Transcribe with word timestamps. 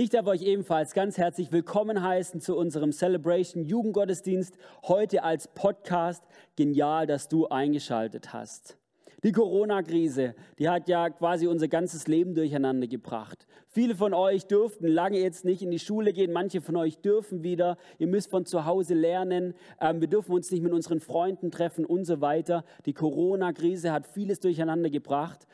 Ich 0.00 0.10
darf 0.10 0.28
euch 0.28 0.42
ebenfalls 0.42 0.94
ganz 0.94 1.18
herzlich 1.18 1.50
willkommen 1.50 2.00
heißen 2.00 2.40
zu 2.40 2.56
unserem 2.56 2.92
Celebration 2.92 3.64
Jugendgottesdienst 3.64 4.56
heute 4.84 5.24
als 5.24 5.48
Podcast. 5.48 6.22
Genial, 6.54 7.08
dass 7.08 7.26
du 7.26 7.48
eingeschaltet 7.48 8.32
hast. 8.32 8.78
Die 9.24 9.32
Corona-Krise, 9.32 10.36
die 10.60 10.68
hat 10.68 10.88
ja 10.88 11.10
quasi 11.10 11.48
unser 11.48 11.66
ganzes 11.66 12.06
Leben 12.06 12.36
durcheinander 12.36 12.86
gebracht. 12.86 13.48
Viele 13.66 13.96
von 13.96 14.14
euch 14.14 14.46
durften 14.46 14.86
lange 14.86 15.18
jetzt 15.18 15.44
nicht 15.44 15.62
in 15.62 15.72
die 15.72 15.80
Schule 15.80 16.12
gehen, 16.12 16.32
manche 16.32 16.60
von 16.60 16.76
euch 16.76 16.98
dürfen 16.98 17.42
wieder. 17.42 17.76
Ihr 17.98 18.06
müsst 18.06 18.30
von 18.30 18.46
zu 18.46 18.66
Hause 18.66 18.94
lernen. 18.94 19.52
Ähm, 19.80 20.00
wir 20.00 20.06
dürfen 20.06 20.30
uns 20.30 20.52
nicht 20.52 20.62
mit 20.62 20.72
unseren 20.72 21.00
Freunden 21.00 21.50
treffen 21.50 21.84
und 21.84 22.04
so 22.04 22.20
weiter. 22.20 22.64
Die 22.86 22.94
Corona-Krise 22.94 23.90
hat 23.90 24.06
vieles 24.06 24.38
durcheinander 24.38 24.90
gebracht. 24.90 25.48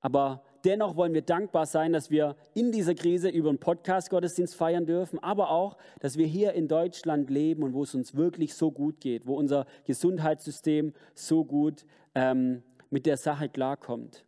Aber 0.00 0.44
dennoch 0.64 0.96
wollen 0.96 1.14
wir 1.14 1.22
dankbar 1.22 1.66
sein, 1.66 1.92
dass 1.92 2.10
wir 2.10 2.36
in 2.54 2.72
dieser 2.72 2.94
Krise 2.94 3.28
über 3.28 3.48
einen 3.48 3.58
Podcast-Gottesdienst 3.58 4.54
feiern 4.54 4.86
dürfen, 4.86 5.18
aber 5.18 5.50
auch, 5.50 5.76
dass 6.00 6.16
wir 6.16 6.26
hier 6.26 6.52
in 6.52 6.68
Deutschland 6.68 7.30
leben 7.30 7.62
und 7.62 7.74
wo 7.74 7.82
es 7.82 7.94
uns 7.94 8.14
wirklich 8.14 8.54
so 8.54 8.70
gut 8.70 9.00
geht, 9.00 9.26
wo 9.26 9.34
unser 9.34 9.66
Gesundheitssystem 9.84 10.92
so 11.14 11.44
gut 11.44 11.84
ähm, 12.14 12.62
mit 12.90 13.06
der 13.06 13.16
Sache 13.16 13.48
klarkommt. 13.48 14.24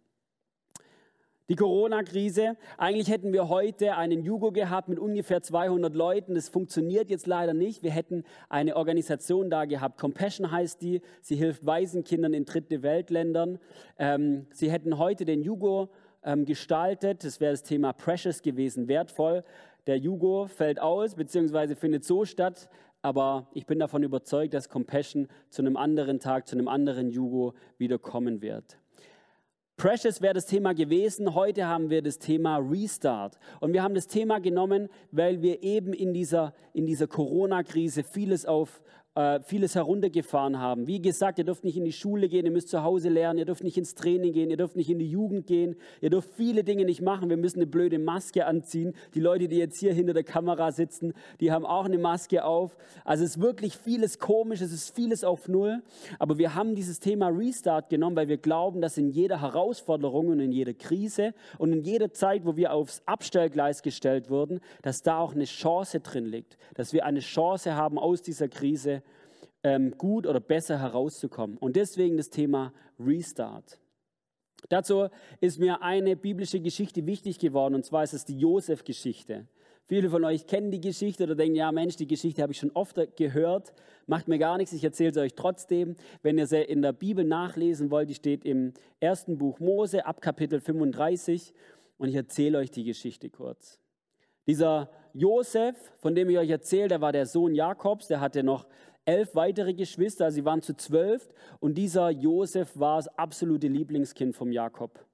Die 1.49 1.57
Corona-Krise, 1.57 2.57
eigentlich 2.79 3.11
hätten 3.11 3.33
wir 3.33 3.49
heute 3.49 3.97
einen 3.97 4.23
Jugo 4.23 4.53
gehabt 4.53 4.89
mit 4.89 4.99
ungefähr 4.99 5.43
200 5.43 5.93
Leuten. 5.93 6.35
Das 6.35 6.49
funktioniert 6.49 7.11
jetzt 7.11 7.27
leider 7.27 7.53
nicht. 7.53 7.83
Wir 7.83 7.91
hätten 7.91 8.25
eine 8.49 8.75
Organisation 8.75 9.51
da 9.51 9.67
gehabt. 9.67 10.01
Compassion 10.01 10.51
heißt 10.51 10.81
die. 10.81 11.03
Sie 11.21 11.35
hilft 11.35 11.67
Waisenkindern 11.67 12.33
in 12.33 12.47
dritte 12.47 12.83
Weltländern. 12.83 13.59
Ähm, 13.99 14.47
sie 14.53 14.71
hätten 14.71 14.97
heute 14.97 15.25
den 15.27 15.43
Jugo 15.43 15.91
ähm, 16.25 16.45
gestaltet. 16.45 17.25
Das 17.25 17.41
wäre 17.41 17.53
das 17.53 17.63
Thema 17.63 17.93
Precious 17.93 18.43
gewesen, 18.43 18.89
wertvoll. 18.89 19.45
Der 19.87 19.99
Jugo 19.99 20.47
fällt 20.47 20.81
aus, 20.81 21.15
beziehungsweise 21.15 21.77
findet 21.77 22.05
so 22.05 22.25
statt. 22.25 22.69
Aber 23.03 23.49
ich 23.53 23.67
bin 23.67 23.81
davon 23.81 24.05
überzeugt, 24.05 24.55
dass 24.55 24.69
Compassion 24.69 25.27
zu 25.51 25.63
einem 25.63 25.77
anderen 25.77 26.21
Tag, 26.21 26.47
zu 26.47 26.57
einem 26.57 26.69
anderen 26.69 27.11
Jugo 27.11 27.55
wieder 27.77 27.99
kommen 27.99 28.43
wird. 28.43 28.79
Precious 29.77 30.23
wäre 30.23 30.35
das 30.35 30.47
Thema 30.47 30.75
gewesen. 30.75 31.35
Heute 31.35 31.67
haben 31.67 31.91
wir 31.91 32.03
das 32.03 32.21
Thema 32.21 32.59
Restart. 32.59 33.39
Und 33.59 33.73
wir 33.73 33.83
haben 33.83 33.95
das 33.95 34.07
Thema 34.07 34.39
genommen, 34.39 34.89
weil 35.11 35.43
wir 35.43 35.65
eben 35.65 35.93
in 35.93 36.13
dieser, 36.15 36.55
in 36.73 36.87
dieser 36.87 37.09
Corona-Krise 37.09 38.05
vieles 38.05 38.47
auf, 38.47 38.81
äh, 39.15 39.41
vieles 39.41 39.75
heruntergefahren 39.75 40.59
haben. 40.59 40.87
Wie 40.87 41.01
gesagt, 41.01 41.39
ihr 41.39 41.45
dürft 41.45 41.65
nicht 41.65 41.77
in 41.77 41.85
die 41.85 41.93
Schule 41.93 42.29
gehen, 42.29 42.47
ihr 42.47 42.51
müsst 42.51 42.69
zu 42.69 42.83
Hause 42.83 43.11
lernen, 43.11 43.39
ihr 43.39 43.45
dürft 43.45 43.63
nicht 43.63 43.77
ins 43.77 43.95
Training 43.95 44.33
gehen, 44.33 44.51
ihr 44.51 44.57
dürft 44.57 44.75
nicht 44.75 44.89
in 44.89 44.99
die 44.99 45.11
Jugend 45.11 45.47
gehen, 45.47 45.77
ihr 46.01 46.09
dürft 46.09 46.31
viele 46.35 46.65
Dinge 46.65 46.85
nicht 46.87 47.03
machen. 47.03 47.29
Wir 47.29 47.37
müssen 47.37 47.59
eine 47.59 47.67
blöde 47.67 47.99
Maske 47.99 48.47
anziehen. 48.47 48.95
Die 49.15 49.21
Leute, 49.21 49.49
die 49.49 49.57
jetzt 49.57 49.79
hier 49.79 49.93
hinter 49.93 50.15
der 50.15 50.25
Kamera 50.25 50.73
sitzen, 50.73 51.13
die 51.41 51.53
haben 51.53 51.67
auch 51.67 51.85
eine 51.85 51.99
Maske 51.99 52.45
auf. 52.45 52.77
Also 53.05 53.25
es 53.25 53.37
ist 53.37 53.43
wirklich 53.43 53.77
vieles 53.77 54.19
komisch, 54.19 54.63
es 54.63 54.73
ist 54.73 54.95
vieles 54.95 55.25
auf 55.25 55.47
Null. 55.47 55.83
Aber 56.19 56.39
wir 56.39 56.55
haben 56.55 56.75
dieses 56.75 56.99
Thema 56.99 57.29
Restart 57.29 57.91
genommen, 57.91 58.17
weil 58.17 58.29
wir 58.29 58.39
glauben, 58.39 58.81
dass 58.81 58.97
in 58.97 59.11
jeder 59.11 59.43
Herausforderung 59.43 60.29
und 60.29 60.41
in 60.41 60.53
jeder 60.53 60.73
Krise 60.73 61.35
und 61.59 61.73
in 61.73 61.83
jeder 61.83 62.13
Zeit, 62.13 62.47
wo 62.47 62.57
wir 62.57 62.73
aufs 62.73 63.03
Abstellgleis 63.05 63.83
gestellt 63.83 64.31
wurden, 64.31 64.61
dass 64.81 65.03
da 65.03 65.19
auch 65.19 65.35
eine 65.35 65.45
Chance 65.45 66.01
drin 66.01 66.25
liegt, 66.25 66.57
dass 66.75 66.95
wir 66.95 67.05
eine 67.05 67.21
Chance 67.21 67.75
haben 67.75 67.99
aus 67.99 68.23
dieser 68.23 68.49
Krise 68.49 69.03
ähm, 69.63 69.97
gut 69.99 70.27
oder 70.27 70.41
besser 70.41 70.79
herauszukommen. 70.79 71.57
Und 71.59 71.77
deswegen 71.77 72.17
das 72.17 72.31
Thema 72.31 72.73
Restart. 72.99 73.79
Dazu 74.69 75.09
ist 75.41 75.59
mir 75.59 75.83
eine 75.83 76.17
biblische 76.17 76.61
Geschichte 76.61 77.07
wichtig 77.07 77.39
geworden, 77.39 77.75
und 77.75 77.85
zwar 77.85 78.05
ist 78.05 78.15
es 78.15 78.25
die 78.25 78.39
Josef-Geschichte. 78.39 79.47
Viele 79.85 80.09
von 80.09 80.25
euch 80.25 80.47
kennen 80.47 80.71
die 80.71 80.81
Geschichte 80.81 81.25
oder 81.25 81.35
denken, 81.35 81.57
ja 81.57 81.73
Mensch, 81.73 81.97
die 81.97 82.07
Geschichte 82.07 82.41
habe 82.41 82.53
ich 82.53 82.59
schon 82.59 82.71
oft 82.71 82.97
gehört, 83.17 83.73
macht 84.07 84.29
mir 84.29 84.39
gar 84.39 84.57
nichts, 84.57 84.73
ich 84.73 84.85
erzähle 84.85 85.13
sie 85.13 85.21
euch 85.21 85.35
trotzdem. 85.35 85.97
Wenn 86.23 86.39
ihr 86.39 86.47
sie 86.47 86.63
in 86.63 86.83
der 86.83 86.93
Bibel 86.93 87.25
nachlesen 87.25 87.91
wollt, 87.91 88.09
die 88.09 88.15
steht 88.15 88.45
im 88.45 88.73
ersten 89.01 89.39
Buch 89.39 89.59
Mose 89.59 90.07
ab 90.07 90.21
Kapitel 90.21 90.61
35 90.61 91.53
und 91.99 92.09
ich 92.09 92.15
erzähle 92.15 92.59
euch 92.59 92.71
die 92.71 92.85
Geschichte 92.85 93.29
kurz. 93.29 93.81
Dieser 94.47 94.91
Josef, 95.15 95.77
von 95.99 96.15
dem 96.15 96.31
ich 96.31 96.39
euch 96.39 96.51
erzähle, 96.51 96.89
der 96.89 97.01
war 97.01 97.13
der 97.13 97.27
Sohn 97.27 97.55
Jakobs, 97.55 98.07
der 98.07 98.21
hatte 98.21 98.43
noch 98.43 98.67
elf 99.05 99.35
weitere 99.35 99.75
Geschwister, 99.75 100.31
sie 100.31 100.45
waren 100.45 100.63
zu 100.63 100.77
zwölf 100.77 101.29
und 101.61 101.77
dieser 101.77 102.11
Josef 102.11 102.79
war 102.79 102.97
das 102.97 103.09
absolute 103.19 103.69
Lieblingskind 103.69 104.35
vom 104.35 104.53
Jakob. 104.53 105.05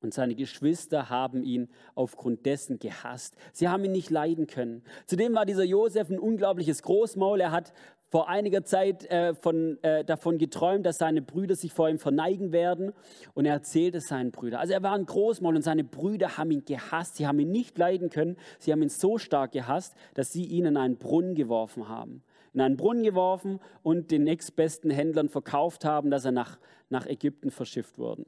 Und 0.00 0.14
seine 0.14 0.36
Geschwister 0.36 1.10
haben 1.10 1.42
ihn 1.42 1.68
aufgrund 1.96 2.46
dessen 2.46 2.78
gehasst. 2.78 3.36
Sie 3.52 3.68
haben 3.68 3.84
ihn 3.84 3.90
nicht 3.90 4.10
leiden 4.10 4.46
können. 4.46 4.84
Zudem 5.06 5.34
war 5.34 5.44
dieser 5.44 5.64
Josef 5.64 6.08
ein 6.08 6.20
unglaubliches 6.20 6.82
Großmaul. 6.82 7.40
Er 7.40 7.50
hat 7.50 7.72
vor 8.08 8.28
einiger 8.28 8.64
Zeit 8.64 9.04
äh, 9.10 9.34
von, 9.34 9.82
äh, 9.82 10.04
davon 10.04 10.38
geträumt, 10.38 10.86
dass 10.86 10.98
seine 10.98 11.20
Brüder 11.20 11.56
sich 11.56 11.72
vor 11.72 11.88
ihm 11.88 11.98
verneigen 11.98 12.52
werden. 12.52 12.92
Und 13.34 13.44
er 13.46 13.54
erzählt 13.54 13.96
es 13.96 14.06
seinen 14.06 14.30
Brüdern. 14.30 14.60
Also 14.60 14.72
er 14.72 14.84
war 14.84 14.92
ein 14.92 15.04
Großmaul 15.04 15.56
und 15.56 15.62
seine 15.62 15.82
Brüder 15.82 16.38
haben 16.38 16.52
ihn 16.52 16.64
gehasst. 16.64 17.16
Sie 17.16 17.26
haben 17.26 17.40
ihn 17.40 17.50
nicht 17.50 17.76
leiden 17.76 18.08
können. 18.08 18.36
Sie 18.60 18.70
haben 18.70 18.82
ihn 18.82 18.88
so 18.90 19.18
stark 19.18 19.50
gehasst, 19.50 19.96
dass 20.14 20.32
sie 20.32 20.44
ihn 20.44 20.64
in 20.64 20.76
einen 20.76 20.96
Brunnen 20.96 21.34
geworfen 21.34 21.88
haben 21.88 22.22
in 22.52 22.60
einen 22.60 22.76
Brunnen 22.76 23.02
geworfen 23.02 23.60
und 23.82 24.10
den 24.10 24.24
nächstbesten 24.24 24.90
Händlern 24.90 25.28
verkauft 25.28 25.84
haben, 25.84 26.10
dass 26.10 26.24
er 26.24 26.32
nach, 26.32 26.58
nach 26.88 27.06
Ägypten 27.06 27.50
verschifft 27.50 27.98
wurde. 27.98 28.24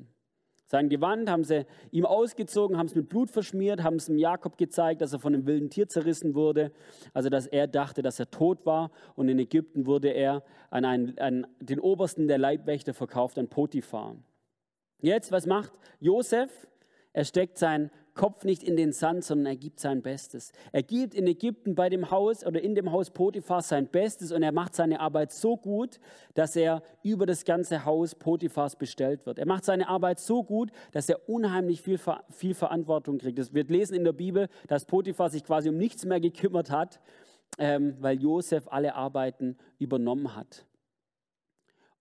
Sein 0.70 0.88
Gewand 0.88 1.28
haben 1.28 1.42
sie 1.42 1.66
ihm 1.90 2.06
ausgezogen, 2.06 2.78
haben 2.78 2.86
es 2.86 2.94
mit 2.94 3.08
Blut 3.08 3.28
verschmiert, 3.28 3.82
haben 3.82 3.96
es 3.96 4.06
dem 4.06 4.16
Jakob 4.16 4.56
gezeigt, 4.56 5.00
dass 5.00 5.12
er 5.12 5.18
von 5.18 5.34
einem 5.34 5.44
wilden 5.44 5.68
Tier 5.68 5.88
zerrissen 5.88 6.36
wurde, 6.36 6.70
also 7.12 7.28
dass 7.28 7.48
er 7.48 7.66
dachte, 7.66 8.02
dass 8.02 8.20
er 8.20 8.30
tot 8.30 8.64
war. 8.64 8.92
Und 9.16 9.28
in 9.28 9.40
Ägypten 9.40 9.86
wurde 9.86 10.10
er 10.10 10.44
an, 10.70 10.84
einen, 10.84 11.18
an 11.18 11.48
den 11.58 11.80
Obersten 11.80 12.28
der 12.28 12.38
Leibwächter 12.38 12.94
verkauft, 12.94 13.36
an 13.36 13.48
Potiphar. 13.48 14.14
Jetzt, 15.00 15.32
was 15.32 15.44
macht 15.44 15.72
Josef? 15.98 16.68
Er 17.12 17.24
steckt 17.24 17.58
sein 17.58 17.90
Kopf 18.20 18.44
nicht 18.44 18.62
in 18.62 18.76
den 18.76 18.92
Sand, 18.92 19.24
sondern 19.24 19.46
er 19.46 19.56
gibt 19.56 19.80
sein 19.80 20.02
Bestes. 20.02 20.52
Er 20.72 20.82
gibt 20.82 21.14
in 21.14 21.26
Ägypten 21.26 21.74
bei 21.74 21.88
dem 21.88 22.10
Haus 22.10 22.44
oder 22.44 22.60
in 22.60 22.74
dem 22.74 22.92
Haus 22.92 23.08
Potiphars 23.08 23.70
sein 23.70 23.86
Bestes 23.86 24.30
und 24.30 24.42
er 24.42 24.52
macht 24.52 24.74
seine 24.74 25.00
Arbeit 25.00 25.32
so 25.32 25.56
gut, 25.56 25.98
dass 26.34 26.54
er 26.54 26.82
über 27.02 27.24
das 27.24 27.46
ganze 27.46 27.86
Haus 27.86 28.14
Potiphars 28.14 28.76
bestellt 28.76 29.24
wird. 29.24 29.38
Er 29.38 29.46
macht 29.46 29.64
seine 29.64 29.88
Arbeit 29.88 30.18
so 30.18 30.42
gut, 30.44 30.70
dass 30.92 31.08
er 31.08 31.30
unheimlich 31.30 31.80
viel, 31.80 31.98
viel 32.28 32.52
Verantwortung 32.52 33.16
kriegt. 33.16 33.38
Das 33.38 33.54
wird 33.54 33.70
lesen 33.70 33.94
in 33.94 34.04
der 34.04 34.12
Bibel, 34.12 34.50
dass 34.68 34.84
Potiphar 34.84 35.30
sich 35.30 35.42
quasi 35.42 35.70
um 35.70 35.78
nichts 35.78 36.04
mehr 36.04 36.20
gekümmert 36.20 36.70
hat, 36.70 37.00
ähm, 37.56 37.96
weil 38.00 38.20
Josef 38.20 38.68
alle 38.68 38.96
Arbeiten 38.96 39.56
übernommen 39.78 40.36
hat. 40.36 40.66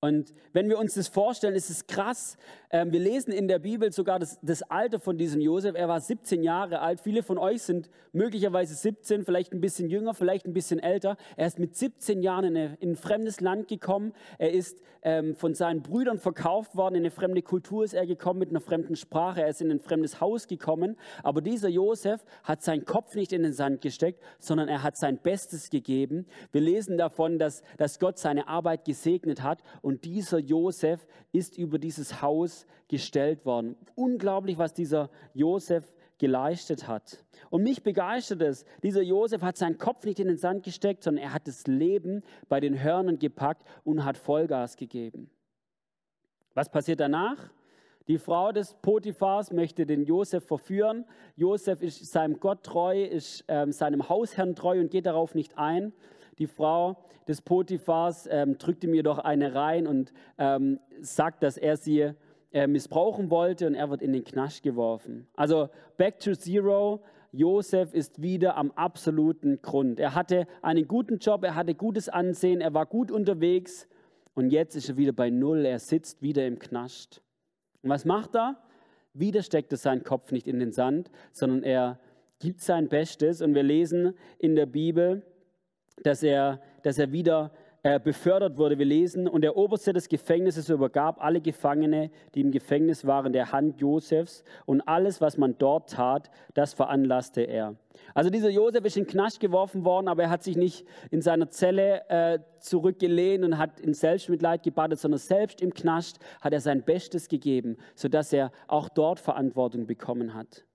Und 0.02 0.34
wenn 0.54 0.70
wir 0.70 0.78
uns 0.78 0.94
das 0.94 1.10
vorstellen, 1.10 1.56
ist 1.56 1.70
es 1.70 1.86
krass. 1.86 2.38
Ähm, 2.72 2.94
wir 2.94 3.02
lesen 3.02 3.34
in 3.34 3.50
der 3.50 3.60
Bibel 3.60 3.92
sogar 3.92 4.18
das, 4.18 4.40
das, 4.42 4.62
Alter 4.64 4.98
von 4.98 5.18
diesem 5.18 5.42
Josef. 5.42 5.76
Er 5.76 5.90
war 5.90 6.00
17 6.00 6.42
Jahre 6.42 6.80
alt. 6.80 7.02
Viele 7.02 7.22
von 7.22 7.38
euch 7.38 7.64
sind 7.64 7.90
möglicherweise 8.14 8.76
17, 8.76 9.26
vielleicht 9.26 9.52
ein 9.52 9.60
bisschen 9.60 9.90
jünger, 9.90 10.14
vielleicht 10.14 10.46
ein 10.46 10.54
bisschen 10.54 10.80
älter. 10.80 11.18
Er 11.36 11.48
ist 11.48 11.60
mit 11.60 11.76
17 11.76 12.22
Jahren 12.22 12.46
in, 12.46 12.56
eine, 12.56 12.78
in 12.80 12.92
ein 12.92 12.96
fremdes 12.96 13.42
Land 13.42 13.68
gekommen. 13.68 14.14
Er 14.38 14.54
ist 14.54 14.82
ähm, 15.02 15.36
von 15.36 15.54
seinen 15.54 15.82
Brüdern 15.82 16.18
verkauft 16.18 16.78
worden. 16.78 16.96
In 16.96 17.02
eine 17.02 17.12
fremde 17.12 17.42
Kultur 17.42 17.84
ist 17.84 17.94
er 17.94 18.06
gekommen 18.06 18.40
mit 18.40 18.52
einer 18.52 18.62
fremden 18.62 18.96
Sprache. 18.96 19.42
Er 19.42 19.50
ist 19.50 19.62
in 19.62 19.70
ein 19.70 19.82
fremdes 19.82 20.22
Haus 20.22 20.48
gekommen. 20.48 20.96
Aber 21.24 21.42
dieser 21.42 21.68
Josef 21.68 22.24
hat 22.44 22.62
seinen 22.62 22.86
Kopf 22.86 23.16
nicht 23.16 23.34
in 23.34 23.44
den 23.44 23.54
Sand 23.54 23.82
gesteckt, 23.82 24.22
sondern 24.40 24.70
er 24.70 24.82
hat 24.82 24.96
sein 24.96 25.18
Bestes 25.18 25.70
gegeben. 25.70 26.26
Wir 26.54 26.62
lesen 26.62 26.98
davon, 26.98 27.38
dass, 27.38 27.64
dass 27.78 28.00
Gott 28.00 28.18
seine 28.18 28.48
Arbeit 28.48 28.86
gesegnet 28.86 29.44
hat 29.44 29.62
und 29.82 29.89
dieser 29.98 30.40
Josef 30.40 31.06
ist 31.32 31.58
über 31.58 31.80
dieses 31.80 32.22
Haus 32.22 32.66
gestellt 32.88 33.46
worden. 33.46 33.76
Unglaublich, 33.96 34.58
was 34.58 34.74
dieser 34.74 35.10
Josef 35.34 35.94
geleistet 36.18 36.88
hat. 36.88 37.24
Und 37.50 37.64
mich 37.64 37.82
begeistert 37.82 38.42
es, 38.42 38.66
dieser 38.84 39.02
Josef 39.02 39.42
hat 39.42 39.58
seinen 39.58 39.78
Kopf 39.78 40.06
nicht 40.06 40.20
in 40.20 40.28
den 40.28 40.38
Sand 40.38 40.64
gesteckt, 40.64 41.04
sondern 41.04 41.24
er 41.24 41.34
hat 41.34 41.48
das 41.48 41.66
Leben 41.66 42.24
bei 42.50 42.60
den 42.60 42.82
Hörnern 42.82 43.18
gepackt 43.18 43.64
und 43.84 44.04
hat 44.04 44.18
Vollgas 44.18 44.76
gegeben. 44.76 45.30
Was 46.54 46.70
passiert 46.70 47.00
danach? 47.00 47.50
Die 48.10 48.18
Frau 48.18 48.52
des 48.52 48.74
Potiphars 48.82 49.52
möchte 49.52 49.86
den 49.86 50.04
Josef 50.04 50.44
verführen. 50.44 51.06
Josef 51.36 51.82
ist 51.82 52.12
seinem 52.12 52.40
Gott 52.40 52.64
treu, 52.64 53.04
ist 53.04 53.44
äh, 53.48 53.72
seinem 53.72 54.10
Hausherrn 54.10 54.56
treu 54.56 54.80
und 54.80 54.92
geht 54.92 55.06
darauf 55.06 55.36
nicht 55.36 55.58
ein 55.58 55.94
die 56.40 56.48
Frau 56.48 56.98
des 57.28 57.42
Potiphars 57.42 58.28
ähm, 58.32 58.58
drückte 58.58 58.88
mir 58.88 59.04
doch 59.04 59.20
eine 59.20 59.54
rein 59.54 59.86
und 59.86 60.14
ähm, 60.38 60.80
sagt, 61.02 61.44
dass 61.44 61.58
er 61.58 61.78
sie 61.78 62.14
äh, 62.52 62.66
missbrauchen 62.66 63.30
wollte 63.30 63.68
und 63.68 63.76
er 63.76 63.90
wird 63.90 64.02
in 64.02 64.14
den 64.14 64.24
Knast 64.24 64.64
geworfen. 64.64 65.28
Also 65.36 65.70
back 65.98 66.20
to 66.20 66.34
zero. 66.34 67.02
Josef 67.32 67.94
ist 67.94 68.24
wieder 68.24 68.58
am 68.58 68.72
absoluten 68.72 69.62
Grund. 69.62 70.00
Er 70.00 70.16
hatte 70.16 70.48
einen 70.64 70.88
guten 70.88 71.20
Job, 71.20 71.44
er 71.44 71.54
hatte 71.54 71.76
gutes 71.76 72.10
Ansehen, 72.10 72.60
er 72.60 72.74
war 72.74 72.88
gut 72.88 73.12
unterwegs 73.12 73.88
und 74.34 74.50
jetzt 74.50 74.76
ist 74.76 74.90
er 74.90 74.98
wieder 74.98 75.12
bei 75.12 75.30
Null. 75.30 75.64
Er 75.64 75.78
sitzt 75.78 76.24
wieder 76.24 76.48
im 76.48 76.58
Knast. 76.58 77.22
Und 77.84 77.92
was 77.92 78.04
macht 78.04 78.36
er? 78.36 78.58
Wieder 79.14 79.44
steckt 79.44 79.72
er 79.72 79.78
seinen 79.78 80.04
Kopf 80.04 80.32
nicht 80.32 80.48
in 80.48 80.60
den 80.60 80.72
Sand, 80.72 81.12
sondern 81.32 81.62
er 81.62 82.00
gibt 82.40 82.62
sein 82.62 82.88
Bestes 82.88 83.42
und 83.42 83.54
wir 83.54 83.64
lesen 83.64 84.14
in 84.40 84.56
der 84.56 84.66
Bibel, 84.66 85.24
dass 86.04 86.24
er, 86.24 86.60
dass 86.84 86.98
er 86.98 87.12
wieder 87.12 87.52
äh, 87.82 87.98
befördert 87.98 88.58
wurde. 88.58 88.78
Wir 88.78 88.86
lesen, 88.86 89.26
und 89.26 89.42
der 89.42 89.56
Oberste 89.56 89.94
des 89.94 90.10
Gefängnisses 90.10 90.68
übergab 90.68 91.24
alle 91.24 91.40
Gefangene, 91.40 92.12
die 92.36 92.42
im 92.42 92.52
Gefängnis 92.52 93.08
waren, 93.08 93.32
der 93.32 93.54
Hand 93.54 93.80
Josefs 93.80 94.44
und 94.66 94.82
alles, 94.82 95.22
was 95.22 95.38
man 95.38 95.58
dort 95.58 95.92
tat, 95.92 96.30
das 96.54 96.74
veranlasste 96.74 97.42
er. 97.42 97.76
Also 98.14 98.30
dieser 98.30 98.50
Josef 98.50 98.84
ist 98.84 98.98
in 98.98 99.06
den 99.06 99.12
Knast 99.12 99.40
geworfen 99.40 99.86
worden, 99.86 100.10
aber 100.10 100.24
er 100.24 100.30
hat 100.30 100.44
sich 100.44 100.58
nicht 100.58 100.86
in 101.10 101.22
seiner 101.22 101.50
Zelle 101.52 102.02
äh, 102.10 102.40
zurückgelehnt 102.60 103.46
und 103.46 103.58
hat 103.58 103.80
in 103.80 103.94
Selbstmitleid 103.94 104.64
gebadet, 104.64 105.00
sondern 105.00 105.20
selbst 105.20 105.62
im 105.62 105.74
Knast 105.74 106.20
hat 106.42 106.52
er 106.52 106.60
sein 106.60 106.84
Bestes 106.84 107.30
gegeben, 107.30 107.78
sodass 107.96 108.34
er 108.34 108.52
auch 108.68 108.90
dort 108.90 109.22
Verantwortung 109.22 109.88
bekommen 109.88 110.34
hat. 110.34 110.66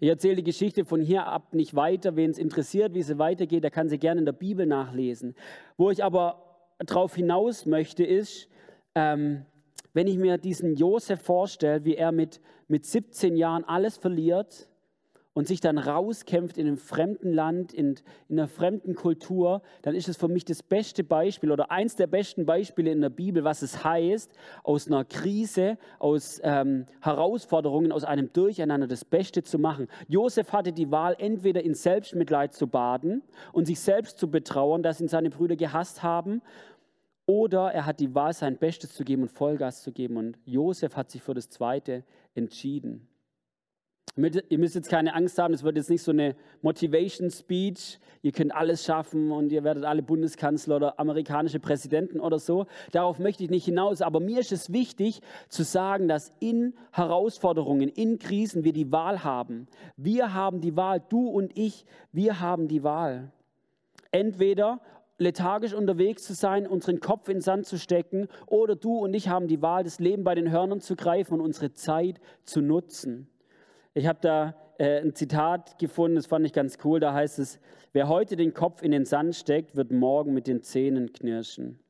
Ich 0.00 0.08
erzähle 0.08 0.36
die 0.36 0.44
Geschichte 0.44 0.84
von 0.84 1.00
hier 1.00 1.26
ab 1.26 1.54
nicht 1.54 1.74
weiter. 1.74 2.14
Wen 2.14 2.30
es 2.30 2.38
interessiert, 2.38 2.94
wie 2.94 3.02
sie 3.02 3.18
weitergeht, 3.18 3.64
der 3.64 3.70
kann 3.70 3.88
sie 3.88 3.98
gerne 3.98 4.20
in 4.20 4.26
der 4.26 4.32
Bibel 4.32 4.64
nachlesen. 4.64 5.34
Wo 5.76 5.90
ich 5.90 6.04
aber 6.04 6.44
darauf 6.78 7.16
hinaus 7.16 7.66
möchte, 7.66 8.04
ist, 8.04 8.48
ähm, 8.94 9.44
wenn 9.94 10.06
ich 10.06 10.16
mir 10.16 10.38
diesen 10.38 10.76
Josef 10.76 11.20
vorstelle, 11.20 11.84
wie 11.84 11.96
er 11.96 12.12
mit, 12.12 12.40
mit 12.68 12.86
17 12.86 13.36
Jahren 13.36 13.64
alles 13.64 13.96
verliert, 13.96 14.68
und 15.38 15.46
sich 15.46 15.60
dann 15.60 15.78
rauskämpft 15.78 16.58
in 16.58 16.66
einem 16.66 16.78
fremden 16.78 17.32
Land, 17.32 17.72
in, 17.72 17.94
in 18.28 18.40
einer 18.40 18.48
fremden 18.48 18.96
Kultur, 18.96 19.62
dann 19.82 19.94
ist 19.94 20.08
es 20.08 20.16
für 20.16 20.26
mich 20.26 20.44
das 20.44 20.64
beste 20.64 21.04
Beispiel 21.04 21.52
oder 21.52 21.70
eins 21.70 21.94
der 21.94 22.08
besten 22.08 22.44
Beispiele 22.44 22.90
in 22.90 23.00
der 23.00 23.08
Bibel, 23.08 23.44
was 23.44 23.62
es 23.62 23.84
heißt, 23.84 24.32
aus 24.64 24.88
einer 24.88 25.04
Krise, 25.04 25.78
aus 26.00 26.40
ähm, 26.42 26.86
Herausforderungen, 27.02 27.92
aus 27.92 28.02
einem 28.02 28.32
Durcheinander 28.32 28.88
das 28.88 29.04
Beste 29.04 29.44
zu 29.44 29.60
machen. 29.60 29.86
Josef 30.08 30.52
hatte 30.52 30.72
die 30.72 30.90
Wahl, 30.90 31.14
entweder 31.20 31.62
in 31.62 31.74
Selbstmitleid 31.74 32.52
zu 32.52 32.66
baden 32.66 33.22
und 33.52 33.66
sich 33.66 33.78
selbst 33.78 34.18
zu 34.18 34.28
betrauern, 34.28 34.82
dass 34.82 35.00
ihn 35.00 35.06
seine 35.06 35.30
Brüder 35.30 35.54
gehasst 35.54 36.02
haben, 36.02 36.42
oder 37.26 37.70
er 37.72 37.86
hat 37.86 38.00
die 38.00 38.12
Wahl, 38.12 38.32
sein 38.32 38.56
Bestes 38.56 38.92
zu 38.92 39.04
geben 39.04 39.22
und 39.22 39.28
Vollgas 39.28 39.82
zu 39.82 39.92
geben. 39.92 40.16
Und 40.16 40.36
Josef 40.46 40.96
hat 40.96 41.12
sich 41.12 41.22
für 41.22 41.34
das 41.34 41.48
Zweite 41.48 42.02
entschieden. 42.34 43.07
Ihr 44.16 44.58
müsst 44.58 44.74
jetzt 44.74 44.88
keine 44.88 45.14
Angst 45.14 45.38
haben, 45.38 45.54
es 45.54 45.62
wird 45.62 45.76
jetzt 45.76 45.90
nicht 45.90 46.02
so 46.02 46.10
eine 46.10 46.34
Motivation 46.62 47.30
Speech, 47.30 48.00
ihr 48.22 48.32
könnt 48.32 48.54
alles 48.54 48.84
schaffen 48.84 49.30
und 49.30 49.52
ihr 49.52 49.62
werdet 49.62 49.84
alle 49.84 50.02
Bundeskanzler 50.02 50.76
oder 50.76 50.98
amerikanische 50.98 51.60
Präsidenten 51.60 52.18
oder 52.18 52.38
so. 52.38 52.66
Darauf 52.90 53.18
möchte 53.18 53.44
ich 53.44 53.50
nicht 53.50 53.64
hinaus, 53.64 54.02
aber 54.02 54.18
mir 54.18 54.40
ist 54.40 54.50
es 54.50 54.72
wichtig 54.72 55.20
zu 55.48 55.62
sagen, 55.62 56.08
dass 56.08 56.32
in 56.40 56.74
Herausforderungen, 56.90 57.88
in 57.88 58.18
Krisen 58.18 58.64
wir 58.64 58.72
die 58.72 58.90
Wahl 58.90 59.22
haben. 59.22 59.68
Wir 59.96 60.34
haben 60.34 60.60
die 60.60 60.76
Wahl, 60.76 61.00
du 61.08 61.28
und 61.28 61.56
ich, 61.56 61.84
wir 62.10 62.40
haben 62.40 62.66
die 62.66 62.82
Wahl. 62.82 63.30
Entweder 64.10 64.80
lethargisch 65.18 65.74
unterwegs 65.74 66.24
zu 66.24 66.34
sein, 66.34 66.66
unseren 66.66 67.00
Kopf 67.00 67.28
in 67.28 67.36
den 67.36 67.42
Sand 67.42 67.66
zu 67.66 67.78
stecken, 67.78 68.28
oder 68.46 68.76
du 68.76 68.98
und 68.98 69.14
ich 69.14 69.28
haben 69.28 69.48
die 69.48 69.62
Wahl, 69.62 69.84
das 69.84 69.98
Leben 69.98 70.24
bei 70.24 70.34
den 70.34 70.50
Hörnern 70.50 70.80
zu 70.80 70.96
greifen 70.96 71.34
und 71.34 71.40
unsere 71.40 71.72
Zeit 71.72 72.20
zu 72.44 72.60
nutzen. 72.60 73.28
Ich 73.98 74.06
habe 74.06 74.20
da 74.22 74.54
äh, 74.78 75.00
ein 75.00 75.12
Zitat 75.12 75.76
gefunden, 75.76 76.14
das 76.14 76.26
fand 76.26 76.46
ich 76.46 76.52
ganz 76.52 76.78
cool. 76.84 77.00
Da 77.00 77.12
heißt 77.12 77.40
es, 77.40 77.58
wer 77.92 78.06
heute 78.06 78.36
den 78.36 78.54
Kopf 78.54 78.80
in 78.80 78.92
den 78.92 79.04
Sand 79.04 79.34
steckt, 79.34 79.74
wird 79.74 79.90
morgen 79.90 80.32
mit 80.32 80.46
den 80.46 80.62
Zähnen 80.62 81.12
knirschen. 81.12 81.80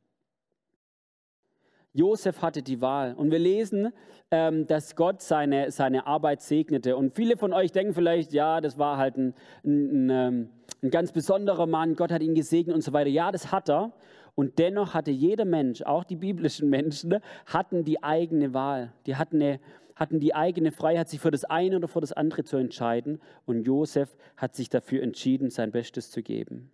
Josef 1.92 2.40
hatte 2.40 2.62
die 2.62 2.80
Wahl. 2.80 3.12
Und 3.12 3.30
wir 3.30 3.38
lesen, 3.38 3.92
ähm, 4.30 4.66
dass 4.66 4.96
Gott 4.96 5.20
seine, 5.20 5.70
seine 5.70 6.06
Arbeit 6.06 6.40
segnete. 6.40 6.96
Und 6.96 7.14
viele 7.14 7.36
von 7.36 7.52
euch 7.52 7.72
denken 7.72 7.92
vielleicht, 7.92 8.32
ja, 8.32 8.62
das 8.62 8.78
war 8.78 8.96
halt 8.96 9.18
ein, 9.18 9.34
ein, 9.62 10.06
ein, 10.06 10.10
ähm, 10.10 10.50
ein 10.82 10.90
ganz 10.90 11.12
besonderer 11.12 11.66
Mann, 11.66 11.94
Gott 11.94 12.10
hat 12.10 12.22
ihn 12.22 12.34
gesegnet 12.34 12.74
und 12.74 12.80
so 12.80 12.94
weiter. 12.94 13.10
Ja, 13.10 13.32
das 13.32 13.52
hat 13.52 13.68
er. 13.68 13.92
Und 14.34 14.58
dennoch 14.58 14.94
hatte 14.94 15.10
jeder 15.10 15.44
Mensch, 15.44 15.82
auch 15.82 16.04
die 16.04 16.16
biblischen 16.16 16.70
Menschen, 16.70 17.18
hatten 17.44 17.84
die 17.84 18.02
eigene 18.02 18.54
Wahl. 18.54 18.94
Die 19.04 19.16
hatten 19.16 19.42
eine, 19.42 19.60
hatten 19.98 20.20
die 20.20 20.34
eigene 20.34 20.72
Freiheit, 20.72 21.08
sich 21.08 21.20
für 21.20 21.30
das 21.30 21.44
eine 21.44 21.76
oder 21.76 21.88
für 21.88 22.00
das 22.00 22.12
andere 22.12 22.44
zu 22.44 22.56
entscheiden. 22.56 23.20
Und 23.44 23.64
Josef 23.64 24.16
hat 24.36 24.54
sich 24.54 24.70
dafür 24.70 25.02
entschieden, 25.02 25.50
sein 25.50 25.72
Bestes 25.72 26.10
zu 26.10 26.22
geben. 26.22 26.70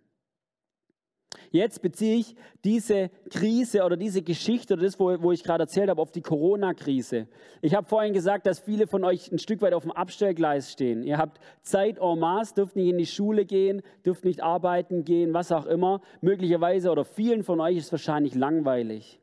Jetzt 1.51 1.81
beziehe 1.81 2.17
ich 2.17 2.35
diese 2.63 3.09
Krise 3.29 3.83
oder 3.83 3.97
diese 3.97 4.21
Geschichte 4.21 4.73
oder 4.73 4.83
das, 4.83 4.99
wo, 4.99 5.21
wo 5.21 5.31
ich 5.31 5.43
gerade 5.43 5.63
erzählt 5.63 5.89
habe, 5.89 6.01
auf 6.01 6.11
die 6.11 6.21
Corona-Krise. 6.21 7.27
Ich 7.61 7.75
habe 7.75 7.87
vorhin 7.87 8.13
gesagt, 8.13 8.45
dass 8.45 8.59
viele 8.59 8.87
von 8.87 9.03
euch 9.03 9.31
ein 9.31 9.39
Stück 9.39 9.61
weit 9.61 9.73
auf 9.73 9.83
dem 9.83 9.91
Abstellgleis 9.91 10.71
stehen. 10.71 11.03
Ihr 11.03 11.17
habt 11.17 11.39
Zeit 11.61 11.97
en 11.99 12.19
masse, 12.19 12.55
dürft 12.55 12.75
nicht 12.75 12.89
in 12.89 12.97
die 12.97 13.05
Schule 13.05 13.45
gehen, 13.45 13.81
dürft 14.05 14.25
nicht 14.25 14.43
arbeiten 14.43 15.03
gehen, 15.03 15.33
was 15.33 15.51
auch 15.51 15.65
immer. 15.65 16.01
Möglicherweise 16.21 16.91
oder 16.91 17.05
vielen 17.05 17.43
von 17.43 17.59
euch 17.59 17.77
ist 17.77 17.91
wahrscheinlich 17.91 18.35
langweilig. 18.35 19.19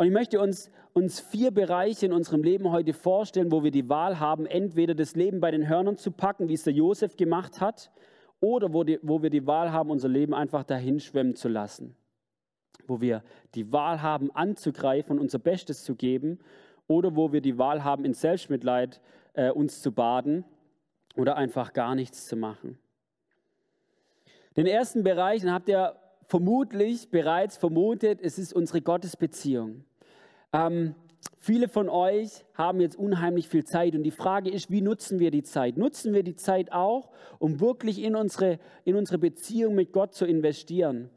Und 0.00 0.06
ich 0.06 0.12
möchte 0.12 0.40
uns 0.40 0.70
uns 0.94 1.20
vier 1.20 1.50
Bereiche 1.50 2.06
in 2.06 2.14
unserem 2.14 2.42
Leben 2.42 2.72
heute 2.72 2.94
vorstellen, 2.94 3.52
wo 3.52 3.62
wir 3.62 3.70
die 3.70 3.90
Wahl 3.90 4.18
haben, 4.18 4.46
entweder 4.46 4.94
das 4.94 5.14
Leben 5.14 5.40
bei 5.40 5.50
den 5.50 5.68
Hörnern 5.68 5.98
zu 5.98 6.10
packen, 6.10 6.48
wie 6.48 6.54
es 6.54 6.64
der 6.64 6.72
Josef 6.72 7.18
gemacht 7.18 7.60
hat, 7.60 7.90
oder 8.40 8.72
wo, 8.72 8.82
die, 8.82 8.98
wo 9.02 9.20
wir 9.20 9.28
die 9.28 9.46
Wahl 9.46 9.72
haben, 9.72 9.90
unser 9.90 10.08
Leben 10.08 10.32
einfach 10.32 10.64
dahin 10.64 11.00
schwemmen 11.00 11.36
zu 11.36 11.50
lassen. 11.50 11.94
Wo 12.86 13.02
wir 13.02 13.22
die 13.54 13.74
Wahl 13.74 14.00
haben, 14.00 14.34
anzugreifen 14.34 15.18
und 15.18 15.22
unser 15.22 15.38
Bestes 15.38 15.84
zu 15.84 15.94
geben, 15.94 16.38
oder 16.86 17.14
wo 17.14 17.30
wir 17.34 17.42
die 17.42 17.58
Wahl 17.58 17.84
haben, 17.84 18.06
in 18.06 18.14
Selbstmitleid 18.14 19.02
äh, 19.34 19.50
uns 19.50 19.82
zu 19.82 19.92
baden 19.92 20.46
oder 21.14 21.36
einfach 21.36 21.74
gar 21.74 21.94
nichts 21.94 22.26
zu 22.26 22.36
machen. 22.36 22.78
Den 24.56 24.64
ersten 24.64 25.02
Bereich, 25.04 25.42
den 25.42 25.52
habt 25.52 25.68
ihr 25.68 25.94
vermutlich 26.24 27.10
bereits 27.10 27.58
vermutet, 27.58 28.22
es 28.22 28.38
ist 28.38 28.54
unsere 28.54 28.80
Gottesbeziehung. 28.80 29.84
Ähm, 30.52 30.94
viele 31.36 31.68
von 31.68 31.88
euch 31.88 32.44
haben 32.54 32.80
jetzt 32.80 32.96
unheimlich 32.96 33.48
viel 33.48 33.64
Zeit 33.64 33.94
und 33.94 34.02
die 34.02 34.10
Frage 34.10 34.50
ist, 34.50 34.70
wie 34.70 34.80
nutzen 34.80 35.18
wir 35.18 35.30
die 35.30 35.42
Zeit? 35.42 35.76
Nutzen 35.76 36.12
wir 36.12 36.22
die 36.22 36.36
Zeit 36.36 36.72
auch, 36.72 37.10
um 37.38 37.60
wirklich 37.60 38.02
in 38.02 38.16
unsere, 38.16 38.58
in 38.84 38.96
unsere 38.96 39.18
Beziehung 39.18 39.74
mit 39.74 39.92
Gott 39.92 40.14
zu 40.14 40.26
investieren? 40.26 41.10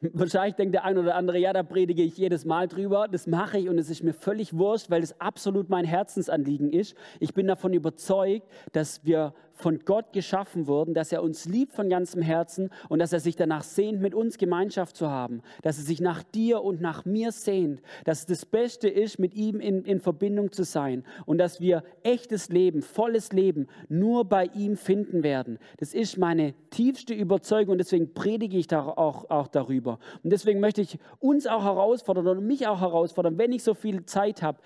Wahrscheinlich 0.12 0.54
denkt 0.54 0.74
der 0.74 0.84
eine 0.84 1.00
oder 1.00 1.14
andere, 1.14 1.38
ja, 1.38 1.52
da 1.52 1.62
predige 1.62 2.02
ich 2.02 2.16
jedes 2.16 2.44
Mal 2.44 2.68
drüber. 2.68 3.06
Das 3.08 3.26
mache 3.26 3.58
ich 3.58 3.68
und 3.68 3.78
es 3.78 3.90
ist 3.90 4.02
mir 4.02 4.14
völlig 4.14 4.56
wurscht, 4.56 4.90
weil 4.90 5.02
es 5.02 5.20
absolut 5.20 5.68
mein 5.68 5.84
Herzensanliegen 5.84 6.72
ist. 6.72 6.94
Ich 7.18 7.34
bin 7.34 7.46
davon 7.46 7.74
überzeugt, 7.74 8.46
dass 8.72 9.04
wir 9.04 9.34
von 9.60 9.80
Gott 9.84 10.12
geschaffen 10.12 10.66
wurden, 10.66 10.94
dass 10.94 11.12
er 11.12 11.22
uns 11.22 11.44
liebt 11.44 11.72
von 11.72 11.88
ganzem 11.88 12.22
Herzen 12.22 12.70
und 12.88 12.98
dass 12.98 13.12
er 13.12 13.20
sich 13.20 13.36
danach 13.36 13.62
sehnt, 13.62 14.00
mit 14.00 14.14
uns 14.14 14.38
Gemeinschaft 14.38 14.96
zu 14.96 15.10
haben, 15.10 15.42
dass 15.62 15.78
er 15.78 15.84
sich 15.84 16.00
nach 16.00 16.22
dir 16.22 16.62
und 16.62 16.80
nach 16.80 17.04
mir 17.04 17.32
sehnt, 17.32 17.82
dass 18.04 18.20
es 18.20 18.26
das 18.26 18.46
Beste 18.46 18.88
ist, 18.88 19.18
mit 19.18 19.34
ihm 19.34 19.60
in, 19.60 19.84
in 19.84 20.00
Verbindung 20.00 20.52
zu 20.52 20.64
sein 20.64 21.04
und 21.26 21.38
dass 21.38 21.60
wir 21.60 21.84
echtes 22.02 22.48
Leben, 22.48 22.82
volles 22.82 23.32
Leben 23.32 23.66
nur 23.88 24.24
bei 24.24 24.46
ihm 24.46 24.76
finden 24.76 25.22
werden. 25.22 25.58
Das 25.78 25.94
ist 25.94 26.18
meine 26.18 26.54
tiefste 26.70 27.14
Überzeugung 27.14 27.72
und 27.72 27.78
deswegen 27.78 28.14
predige 28.14 28.56
ich 28.56 28.66
da 28.66 28.82
auch, 28.86 29.30
auch 29.30 29.48
darüber. 29.48 29.98
Und 30.22 30.30
deswegen 30.30 30.60
möchte 30.60 30.80
ich 30.80 30.98
uns 31.18 31.46
auch 31.46 31.64
herausfordern 31.64 32.26
und 32.26 32.46
mich 32.46 32.66
auch 32.66 32.80
herausfordern, 32.80 33.38
wenn 33.38 33.52
ich 33.52 33.62
so 33.62 33.74
viel 33.74 34.04
Zeit 34.06 34.42
habe, 34.42 34.58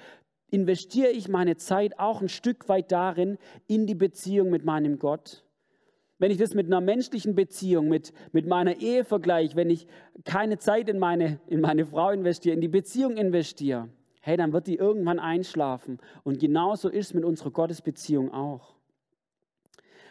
investiere 0.54 1.10
ich 1.10 1.28
meine 1.28 1.56
Zeit 1.56 1.98
auch 1.98 2.22
ein 2.22 2.28
Stück 2.28 2.68
weit 2.68 2.92
darin, 2.92 3.38
in 3.66 3.86
die 3.86 3.96
Beziehung 3.96 4.50
mit 4.50 4.64
meinem 4.64 5.00
Gott. 5.00 5.44
Wenn 6.18 6.30
ich 6.30 6.38
das 6.38 6.54
mit 6.54 6.66
einer 6.66 6.80
menschlichen 6.80 7.34
Beziehung, 7.34 7.88
mit, 7.88 8.12
mit 8.30 8.46
meiner 8.46 8.80
Ehe 8.80 9.04
vergleiche, 9.04 9.56
wenn 9.56 9.68
ich 9.68 9.88
keine 10.24 10.58
Zeit 10.58 10.88
in 10.88 11.00
meine, 11.00 11.40
in 11.48 11.60
meine 11.60 11.84
Frau 11.84 12.10
investiere, 12.10 12.54
in 12.54 12.60
die 12.60 12.68
Beziehung 12.68 13.16
investiere, 13.16 13.88
hey, 14.20 14.36
dann 14.36 14.52
wird 14.52 14.68
die 14.68 14.76
irgendwann 14.76 15.18
einschlafen. 15.18 15.98
Und 16.22 16.38
genauso 16.38 16.88
ist 16.88 17.08
es 17.08 17.14
mit 17.14 17.24
unserer 17.24 17.50
Gottesbeziehung 17.50 18.32
auch. 18.32 18.76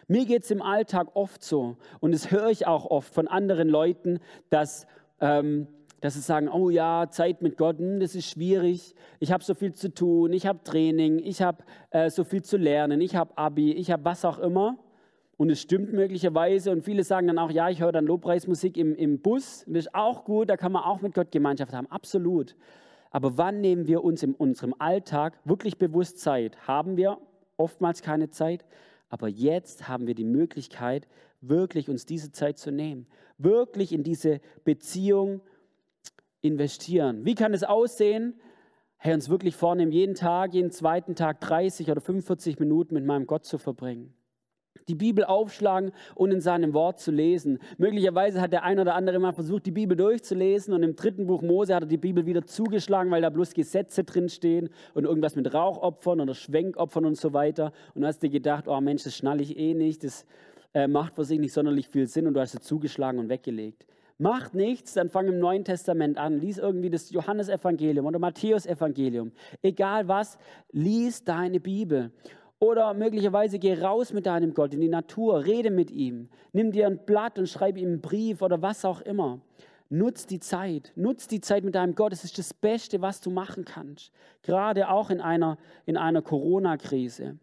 Mir 0.09 0.25
geht 0.25 0.43
es 0.43 0.51
im 0.51 0.61
Alltag 0.61 1.07
oft 1.13 1.41
so, 1.41 1.77
und 2.01 2.13
das 2.13 2.31
höre 2.31 2.49
ich 2.49 2.67
auch 2.67 2.85
oft 2.85 3.13
von 3.13 3.29
anderen 3.29 3.69
Leuten, 3.69 4.19
dass 4.49 4.85
ähm, 5.21 5.67
dass 6.03 6.15
sie 6.15 6.19
sagen, 6.19 6.49
oh 6.49 6.69
ja, 6.69 7.07
Zeit 7.09 7.41
mit 7.41 7.55
Gott, 7.55 7.77
hm, 7.77 8.01
das 8.01 8.13
ist 8.13 8.29
schwierig, 8.29 8.93
ich 9.21 9.31
habe 9.31 9.41
so 9.41 9.53
viel 9.53 9.71
zu 9.71 9.93
tun, 9.93 10.33
ich 10.33 10.45
habe 10.45 10.61
Training, 10.61 11.19
ich 11.19 11.41
habe 11.41 11.63
äh, 11.91 12.09
so 12.09 12.25
viel 12.25 12.43
zu 12.43 12.57
lernen, 12.57 12.99
ich 12.99 13.15
habe 13.15 13.37
Abi, 13.37 13.71
ich 13.71 13.89
habe 13.89 14.03
was 14.03 14.25
auch 14.25 14.37
immer. 14.37 14.77
Und 15.37 15.49
es 15.49 15.61
stimmt 15.61 15.93
möglicherweise. 15.93 16.71
Und 16.71 16.83
viele 16.83 17.05
sagen 17.05 17.27
dann 17.27 17.39
auch, 17.39 17.51
ja, 17.51 17.69
ich 17.69 17.79
höre 17.79 17.93
dann 17.93 18.05
Lobpreismusik 18.05 18.77
im, 18.77 18.93
im 18.95 19.19
Bus. 19.19 19.63
Und 19.65 19.75
das 19.75 19.85
ist 19.85 19.95
auch 19.95 20.25
gut, 20.25 20.49
da 20.49 20.57
kann 20.57 20.73
man 20.73 20.83
auch 20.83 21.01
mit 21.01 21.13
Gott 21.13 21.31
Gemeinschaft 21.31 21.71
haben. 21.71 21.87
Absolut. 21.87 22.57
Aber 23.09 23.37
wann 23.37 23.61
nehmen 23.61 23.87
wir 23.87 24.03
uns 24.03 24.23
in 24.23 24.35
unserem 24.35 24.75
Alltag 24.79 25.39
wirklich 25.45 25.77
bewusst 25.77 26.19
Zeit? 26.19 26.67
Haben 26.67 26.97
wir 26.97 27.17
oftmals 27.55 28.01
keine 28.01 28.29
Zeit, 28.29 28.65
aber 29.07 29.29
jetzt 29.29 29.87
haben 29.87 30.05
wir 30.05 30.15
die 30.15 30.25
Möglichkeit, 30.25 31.07
wirklich 31.39 31.89
uns 31.89 32.05
diese 32.05 32.33
Zeit 32.33 32.57
zu 32.57 32.71
nehmen. 32.71 33.07
Wirklich 33.37 33.93
in 33.93 34.03
diese 34.03 34.41
Beziehung 34.65 35.39
investieren. 36.43 37.25
Wie 37.25 37.35
kann 37.35 37.53
es 37.53 37.63
aussehen? 37.63 38.35
Hey, 38.97 39.13
uns 39.13 39.29
wirklich 39.29 39.55
vornehmen, 39.55 39.91
jeden 39.91 40.15
Tag, 40.15 40.53
jeden 40.53 40.71
zweiten 40.71 41.15
Tag 41.15 41.41
30 41.41 41.89
oder 41.89 41.99
45 41.99 42.59
Minuten 42.59 42.93
mit 42.93 43.05
meinem 43.05 43.25
Gott 43.25 43.45
zu 43.45 43.57
verbringen. 43.57 44.13
die 44.89 44.95
Bibel 44.95 45.23
aufschlagen 45.23 45.93
und 46.13 46.31
in 46.31 46.41
seinem 46.41 46.73
Wort 46.73 46.99
zu 46.99 47.11
lesen. 47.11 47.59
Möglicherweise 47.77 48.41
hat 48.41 48.51
der 48.51 48.63
ein 48.63 48.79
oder 48.79 48.95
andere 48.95 49.17
mal 49.19 49.31
versucht, 49.31 49.65
die 49.65 49.71
Bibel 49.71 49.95
durchzulesen 49.95 50.73
und 50.73 50.83
im 50.83 50.97
dritten 50.97 51.27
Buch 51.27 51.41
Mose 51.41 51.73
hat 51.73 51.83
er 51.83 51.87
die 51.87 51.97
Bibel 51.97 52.25
wieder 52.25 52.45
zugeschlagen, 52.45 53.09
weil 53.09 53.21
da 53.21 53.29
bloß 53.29 53.53
Gesetze 53.53 54.03
drinstehen 54.03 54.69
und 54.93 55.05
irgendwas 55.05 55.37
mit 55.37 55.53
Rauchopfern 55.53 56.19
oder 56.19 56.33
Schwenkopfern 56.33 57.05
und 57.05 57.15
so 57.15 57.31
weiter. 57.31 57.71
Und 57.93 58.01
du 58.01 58.07
hast 58.07 58.23
dir 58.23 58.29
gedacht, 58.29 58.67
oh 58.67 58.81
Mensch, 58.81 59.03
das 59.03 59.15
schnalle 59.15 59.41
ich 59.41 59.57
eh 59.57 59.73
nicht, 59.73 60.03
das 60.03 60.25
äh, 60.73 60.87
macht 60.87 61.15
für 61.15 61.23
sich 61.23 61.39
nicht 61.39 61.53
sonderlich 61.53 61.87
viel 61.87 62.07
Sinn 62.07 62.27
und 62.27 62.33
du 62.33 62.41
hast 62.41 62.53
es 62.53 62.61
zugeschlagen 62.61 63.19
und 63.19 63.29
weggelegt. 63.29 63.85
Macht 64.17 64.53
nichts, 64.53 64.93
dann 64.93 65.09
fang 65.09 65.27
im 65.27 65.39
Neuen 65.39 65.65
Testament 65.65 66.17
an. 66.17 66.39
Lies 66.39 66.57
irgendwie 66.57 66.89
das 66.89 67.09
Johannesevangelium 67.09 68.05
oder 68.05 68.19
Matthäusevangelium. 68.19 69.31
Egal 69.61 70.07
was, 70.07 70.37
lies 70.71 71.23
deine 71.23 71.59
Bibel. 71.59 72.11
Oder 72.59 72.93
möglicherweise 72.93 73.59
geh 73.59 73.73
raus 73.73 74.13
mit 74.13 74.25
deinem 74.25 74.53
Gott 74.53 74.73
in 74.73 74.79
die 74.79 74.87
Natur, 74.87 75.43
rede 75.43 75.69
mit 75.69 75.91
ihm. 75.91 76.29
Nimm 76.53 76.71
dir 76.71 76.87
ein 76.87 76.99
Blatt 77.05 77.37
und 77.37 77.49
schreib 77.49 77.77
ihm 77.77 77.87
einen 77.89 78.01
Brief 78.01 78.41
oder 78.41 78.61
was 78.61 78.85
auch 78.85 79.01
immer. 79.01 79.41
Nutz 79.89 80.25
die 80.25 80.39
Zeit, 80.39 80.93
nutz 80.95 81.27
die 81.27 81.41
Zeit 81.41 81.63
mit 81.63 81.75
deinem 81.75 81.93
Gott. 81.93 82.13
Es 82.13 82.23
ist 82.23 82.37
das 82.37 82.53
Beste, 82.53 83.01
was 83.01 83.19
du 83.19 83.31
machen 83.31 83.65
kannst. 83.65 84.11
Gerade 84.43 84.89
auch 84.89 85.09
in 85.09 85.19
einer, 85.19 85.57
in 85.85 85.97
einer 85.97 86.21
Corona-Krise. 86.21 87.37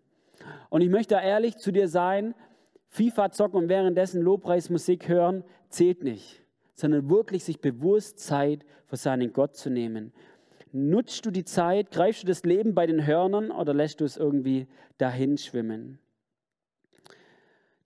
Und 0.71 0.81
ich 0.81 0.89
möchte 0.89 1.17
ehrlich 1.17 1.59
zu 1.59 1.71
dir 1.71 1.89
sein, 1.89 2.35
FIFA 2.89 3.31
zocken 3.31 3.59
und 3.59 3.69
währenddessen 3.69 4.23
Lobpreismusik 4.23 5.09
hören, 5.09 5.45
zählt 5.69 6.03
nicht, 6.03 6.40
sondern 6.81 7.11
wirklich 7.11 7.45
sich 7.45 7.61
bewusst 7.61 8.19
Zeit 8.19 8.65
für 8.87 8.97
seinen 8.97 9.33
Gott 9.33 9.57
zu 9.57 9.71
nehmen. 9.71 10.13
Nutzt 10.73 11.27
du 11.27 11.31
die 11.31 11.45
Zeit, 11.45 11.91
greifst 11.91 12.23
du 12.23 12.27
das 12.27 12.45
Leben 12.45 12.75
bei 12.75 12.87
den 12.87 13.07
Hörnern 13.07 13.51
oder 13.51 13.75
lässt 13.75 14.01
du 14.01 14.05
es 14.05 14.17
irgendwie 14.17 14.67
dahin 14.99 15.37
schwimmen? 15.37 15.99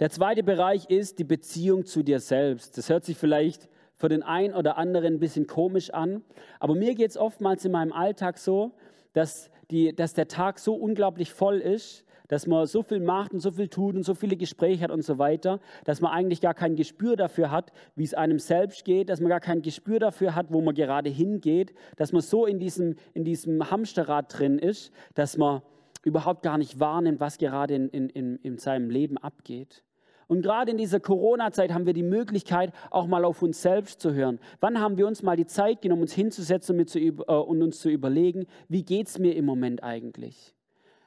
Der 0.00 0.10
zweite 0.10 0.42
Bereich 0.42 0.90
ist 0.90 1.18
die 1.18 1.24
Beziehung 1.24 1.86
zu 1.86 2.02
dir 2.02 2.20
selbst. 2.20 2.76
Das 2.76 2.88
hört 2.90 3.04
sich 3.04 3.16
vielleicht 3.16 3.68
für 3.94 4.08
den 4.08 4.22
einen 4.22 4.54
oder 4.54 4.76
anderen 4.76 5.14
ein 5.14 5.20
bisschen 5.20 5.46
komisch 5.46 5.90
an, 5.90 6.22
aber 6.58 6.74
mir 6.74 6.94
geht 6.94 7.10
es 7.10 7.16
oftmals 7.16 7.64
in 7.64 7.72
meinem 7.72 7.92
Alltag 7.92 8.38
so, 8.38 8.72
dass, 9.12 9.50
die, 9.70 9.94
dass 9.94 10.14
der 10.14 10.28
Tag 10.28 10.58
so 10.58 10.74
unglaublich 10.74 11.32
voll 11.32 11.60
ist, 11.60 12.04
dass 12.34 12.48
man 12.48 12.66
so 12.66 12.82
viel 12.82 12.98
macht 12.98 13.32
und 13.32 13.38
so 13.38 13.52
viel 13.52 13.68
tut 13.68 13.94
und 13.94 14.02
so 14.02 14.12
viele 14.12 14.36
Gespräche 14.36 14.82
hat 14.82 14.90
und 14.90 15.04
so 15.04 15.18
weiter, 15.18 15.60
dass 15.84 16.00
man 16.00 16.10
eigentlich 16.10 16.40
gar 16.40 16.52
kein 16.52 16.74
Gespür 16.74 17.14
dafür 17.14 17.52
hat, 17.52 17.70
wie 17.94 18.02
es 18.02 18.12
einem 18.12 18.40
selbst 18.40 18.84
geht, 18.84 19.08
dass 19.08 19.20
man 19.20 19.28
gar 19.28 19.38
kein 19.38 19.62
Gespür 19.62 20.00
dafür 20.00 20.34
hat, 20.34 20.46
wo 20.50 20.60
man 20.60 20.74
gerade 20.74 21.08
hingeht, 21.10 21.74
dass 21.94 22.10
man 22.10 22.22
so 22.22 22.44
in 22.44 22.58
diesem, 22.58 22.96
in 23.12 23.22
diesem 23.22 23.70
Hamsterrad 23.70 24.36
drin 24.36 24.58
ist, 24.58 24.90
dass 25.14 25.36
man 25.36 25.62
überhaupt 26.02 26.42
gar 26.42 26.58
nicht 26.58 26.80
wahrnimmt, 26.80 27.20
was 27.20 27.38
gerade 27.38 27.76
in, 27.76 27.88
in, 27.88 28.36
in 28.42 28.58
seinem 28.58 28.90
Leben 28.90 29.16
abgeht. 29.16 29.84
Und 30.26 30.42
gerade 30.42 30.72
in 30.72 30.76
dieser 30.76 30.98
Corona-Zeit 30.98 31.72
haben 31.72 31.86
wir 31.86 31.92
die 31.92 32.02
Möglichkeit, 32.02 32.72
auch 32.90 33.06
mal 33.06 33.24
auf 33.24 33.42
uns 33.42 33.62
selbst 33.62 34.00
zu 34.00 34.12
hören. 34.12 34.40
Wann 34.58 34.80
haben 34.80 34.96
wir 34.98 35.06
uns 35.06 35.22
mal 35.22 35.36
die 35.36 35.46
Zeit 35.46 35.82
genommen, 35.82 36.02
uns 36.02 36.14
hinzusetzen 36.14 36.80
und, 36.80 36.96
äh, 36.96 37.10
uns 37.10 37.78
zu 37.78 37.90
überlegen, 37.90 38.46
wie 38.68 38.82
geht 38.82 39.06
es 39.06 39.20
mir 39.20 39.36
im 39.36 39.44
Moment 39.44 39.84
eigentlich? 39.84 40.53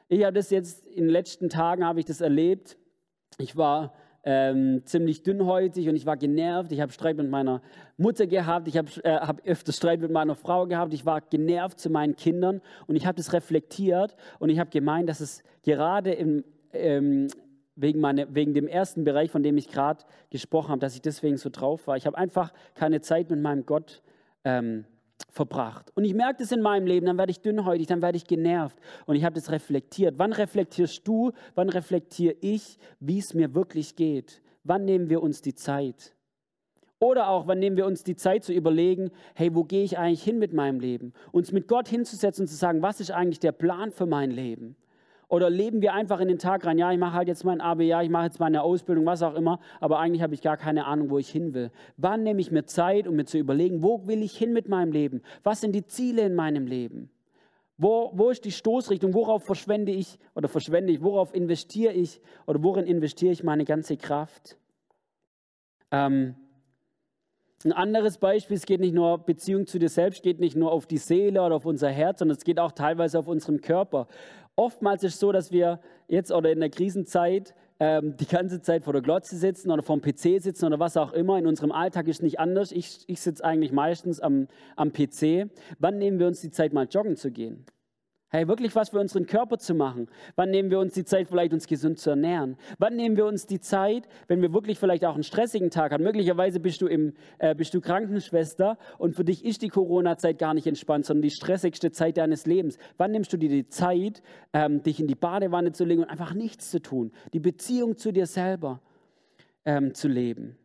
Ich 0.09 0.23
habe 0.23 0.33
das 0.33 0.49
jetzt 0.49 0.85
in 0.85 1.03
den 1.03 1.09
letzten 1.09 1.49
Tagen 1.49 1.83
habe 1.85 1.99
ich 1.99 2.05
das 2.05 2.21
erlebt. 2.21 2.77
Ich 3.37 3.57
war 3.57 3.93
ähm, 4.23 4.81
ziemlich 4.85 5.23
dünnhäutig 5.23 5.89
und 5.89 5.95
ich 5.95 6.05
war 6.05 6.15
genervt. 6.15 6.71
Ich 6.71 6.79
habe 6.79 6.91
Streit 6.91 7.17
mit 7.17 7.29
meiner 7.29 7.61
Mutter 7.97 8.25
gehabt. 8.25 8.67
Ich 8.67 8.77
habe 8.77 8.89
äh, 9.03 9.15
hab 9.15 9.45
öfter 9.45 9.73
Streit 9.73 9.99
mit 9.99 10.11
meiner 10.11 10.35
Frau 10.35 10.65
gehabt. 10.65 10.93
Ich 10.93 11.05
war 11.05 11.21
genervt 11.21 11.79
zu 11.79 11.89
meinen 11.89 12.15
Kindern 12.15 12.61
und 12.87 12.95
ich 12.95 13.05
habe 13.05 13.17
das 13.17 13.33
reflektiert 13.33 14.15
und 14.39 14.49
ich 14.49 14.59
habe 14.59 14.69
gemeint, 14.69 15.09
dass 15.09 15.19
es 15.19 15.43
gerade 15.63 16.13
im, 16.13 16.45
ähm, 16.71 17.27
wegen, 17.75 17.99
meine, 17.99 18.33
wegen 18.33 18.53
dem 18.53 18.67
ersten 18.67 19.03
Bereich, 19.03 19.29
von 19.29 19.43
dem 19.43 19.57
ich 19.57 19.69
gerade 19.69 20.03
gesprochen 20.29 20.69
habe, 20.69 20.79
dass 20.79 20.95
ich 20.95 21.01
deswegen 21.01 21.37
so 21.37 21.49
drauf 21.49 21.87
war. 21.87 21.97
Ich 21.97 22.05
habe 22.05 22.17
einfach 22.17 22.53
keine 22.75 23.01
Zeit 23.01 23.29
mit 23.29 23.41
meinem 23.41 23.65
Gott 23.65 24.01
ähm, 24.45 24.85
verbracht. 25.29 25.91
Und 25.95 26.03
ich 26.03 26.13
merke 26.13 26.39
das 26.39 26.51
in 26.51 26.61
meinem 26.61 26.87
Leben, 26.87 27.05
dann 27.05 27.17
werde 27.17 27.31
ich 27.31 27.41
dünnhäutig, 27.41 27.87
dann 27.87 28.01
werde 28.01 28.17
ich 28.17 28.25
genervt. 28.25 28.77
Und 29.05 29.15
ich 29.15 29.23
habe 29.23 29.35
das 29.35 29.51
reflektiert. 29.51 30.15
Wann 30.17 30.33
reflektierst 30.33 31.07
du, 31.07 31.31
wann 31.55 31.69
reflektiere 31.69 32.35
ich, 32.41 32.77
wie 32.99 33.19
es 33.19 33.33
mir 33.33 33.53
wirklich 33.53 33.95
geht? 33.95 34.41
Wann 34.63 34.85
nehmen 34.85 35.09
wir 35.09 35.21
uns 35.21 35.41
die 35.41 35.55
Zeit? 35.55 36.13
Oder 36.99 37.29
auch, 37.29 37.47
wann 37.47 37.59
nehmen 37.59 37.77
wir 37.77 37.85
uns 37.85 38.03
die 38.03 38.15
Zeit 38.15 38.43
zu 38.43 38.53
überlegen, 38.53 39.11
hey, 39.35 39.53
wo 39.53 39.63
gehe 39.63 39.83
ich 39.83 39.97
eigentlich 39.97 40.23
hin 40.23 40.39
mit 40.39 40.53
meinem 40.53 40.79
Leben? 40.79 41.13
Uns 41.31 41.51
mit 41.51 41.67
Gott 41.67 41.87
hinzusetzen 41.87 42.43
und 42.43 42.47
zu 42.47 42.55
sagen, 42.55 42.81
was 42.81 42.99
ist 42.99 43.11
eigentlich 43.11 43.39
der 43.39 43.51
Plan 43.51 43.91
für 43.91 44.07
mein 44.07 44.31
Leben? 44.31 44.75
Oder 45.29 45.49
leben 45.49 45.81
wir 45.81 45.93
einfach 45.93 46.21
in 46.21 46.29
den 46.29 46.39
Tag 46.39 46.65
rein, 46.65 46.77
ja, 46.77 46.91
ich 46.91 46.97
mache 46.97 47.13
halt 47.13 47.27
jetzt 47.27 47.43
mein 47.43 47.59
AB, 47.59 47.81
ja, 47.81 48.01
ich 48.01 48.09
mache 48.09 48.25
jetzt 48.25 48.39
meine 48.39 48.61
Ausbildung, 48.61 49.05
was 49.05 49.21
auch 49.21 49.35
immer, 49.35 49.59
aber 49.81 49.99
eigentlich 49.99 50.21
habe 50.21 50.33
ich 50.33 50.41
gar 50.41 50.55
keine 50.55 50.85
Ahnung, 50.85 51.09
wo 51.09 51.17
ich 51.17 51.29
hin 51.29 51.53
will. 51.53 51.69
Wann 51.97 52.23
nehme 52.23 52.39
ich 52.39 52.49
mir 52.49 52.63
Zeit, 52.65 53.07
um 53.07 53.15
mir 53.15 53.25
zu 53.25 53.37
überlegen, 53.37 53.83
wo 53.83 54.07
will 54.07 54.23
ich 54.23 54.37
hin 54.37 54.53
mit 54.53 54.69
meinem 54.69 54.93
Leben? 54.93 55.21
Was 55.43 55.59
sind 55.59 55.73
die 55.73 55.85
Ziele 55.85 56.21
in 56.21 56.33
meinem 56.33 56.65
Leben? 56.65 57.09
Wo, 57.77 58.11
wo 58.13 58.29
ist 58.29 58.45
die 58.45 58.51
Stoßrichtung? 58.51 59.13
Worauf 59.13 59.43
verschwende 59.43 59.91
ich 59.91 60.17
oder 60.33 60.47
verschwende 60.47 60.93
ich? 60.93 61.03
Worauf 61.03 61.35
investiere 61.35 61.93
ich 61.93 62.21
oder 62.45 62.63
worin 62.63 62.85
investiere 62.85 63.33
ich 63.33 63.43
meine 63.43 63.65
ganze 63.65 63.97
Kraft? 63.97 64.57
Ähm, 65.91 66.35
ein 67.65 67.73
anderes 67.73 68.17
Beispiel, 68.17 68.55
es 68.55 68.65
geht 68.65 68.79
nicht 68.79 68.93
nur 68.93 69.17
Beziehung 69.17 69.67
zu 69.67 69.79
dir 69.79 69.89
selbst, 69.89 70.23
geht 70.23 70.39
nicht 70.39 70.55
nur 70.55 70.71
auf 70.71 70.85
die 70.85 70.97
Seele 70.97 71.41
oder 71.41 71.55
auf 71.55 71.65
unser 71.65 71.89
Herz, 71.89 72.19
sondern 72.19 72.37
es 72.37 72.43
geht 72.43 72.59
auch 72.59 72.71
teilweise 72.71 73.19
auf 73.19 73.27
unseren 73.27 73.61
Körper. 73.61 74.07
Oftmals 74.59 75.03
ist 75.03 75.13
es 75.13 75.19
so, 75.19 75.31
dass 75.31 75.51
wir 75.51 75.79
jetzt 76.07 76.31
oder 76.31 76.51
in 76.51 76.59
der 76.59 76.71
Krisenzeit 76.71 77.53
ähm, 77.79 78.17
die 78.17 78.25
ganze 78.25 78.59
Zeit 78.59 78.83
vor 78.83 78.91
der 78.91 79.03
Glotze 79.03 79.37
sitzen 79.37 79.69
oder 79.69 79.83
vom 79.83 80.01
PC 80.01 80.41
sitzen 80.41 80.65
oder 80.65 80.79
was 80.79 80.97
auch 80.97 81.13
immer. 81.13 81.37
In 81.37 81.45
unserem 81.45 81.71
Alltag 81.71 82.07
ist 82.07 82.17
es 82.17 82.21
nicht 82.23 82.39
anders. 82.39 82.71
Ich, 82.71 83.03
ich 83.05 83.21
sitze 83.21 83.45
eigentlich 83.45 83.71
meistens 83.71 84.19
am, 84.19 84.47
am 84.75 84.91
PC. 84.91 85.51
Wann 85.77 85.99
nehmen 85.99 86.17
wir 86.17 86.25
uns 86.25 86.41
die 86.41 86.49
Zeit, 86.49 86.73
mal 86.73 86.87
joggen 86.89 87.15
zu 87.17 87.29
gehen? 87.29 87.65
Hey, 88.29 88.45
wirklich 88.49 88.75
was 88.75 88.89
für 88.89 88.99
unseren 88.99 89.25
Körper 89.25 89.57
zu 89.57 89.73
machen. 89.73 90.09
Wann 90.35 90.49
nehmen 90.49 90.69
wir 90.69 90.79
uns 90.79 90.93
die 90.93 91.05
Zeit, 91.05 91.29
vielleicht 91.29 91.53
uns 91.53 91.65
gesund 91.65 91.97
zu 91.97 92.09
ernähren? 92.09 92.57
Wann 92.77 92.97
nehmen 92.97 93.15
wir 93.15 93.25
uns 93.25 93.45
die 93.45 93.61
Zeit, 93.61 94.09
wenn 94.27 94.41
wir 94.41 94.51
wirklich 94.51 94.79
vielleicht 94.79 95.05
auch 95.05 95.13
einen 95.13 95.23
stressigen 95.23 95.69
Tag 95.69 95.93
haben? 95.93 96.03
Möglicherweise 96.03 96.59
bist 96.59 96.81
du, 96.81 96.87
im, 96.87 97.13
äh, 97.39 97.55
bist 97.55 97.73
du 97.73 97.79
Krankenschwester 97.79 98.77
und 98.97 99.15
für 99.15 99.23
dich 99.23 99.45
ist 99.45 99.61
die 99.61 99.69
Corona-Zeit 99.69 100.39
gar 100.39 100.53
nicht 100.53 100.67
entspannt, 100.67 101.05
sondern 101.05 101.21
die 101.21 101.29
stressigste 101.29 101.91
Zeit 101.91 102.17
deines 102.17 102.45
Lebens. 102.45 102.77
Wann 102.97 103.11
nimmst 103.11 103.31
du 103.31 103.37
dir 103.37 103.49
die 103.49 103.69
Zeit, 103.69 104.21
ähm, 104.51 104.83
dich 104.83 104.99
in 104.99 105.07
die 105.07 105.15
Badewanne 105.15 105.71
zu 105.71 105.85
legen 105.85 106.01
und 106.01 106.09
einfach 106.09 106.33
nichts 106.33 106.69
zu 106.69 106.81
tun? 106.81 107.13
Die 107.31 107.39
Beziehung 107.39 107.95
zu 107.95 108.11
dir 108.11 108.25
selber 108.25 108.81
ähm, 109.63 109.93
zu 109.93 110.09
leben. 110.09 110.57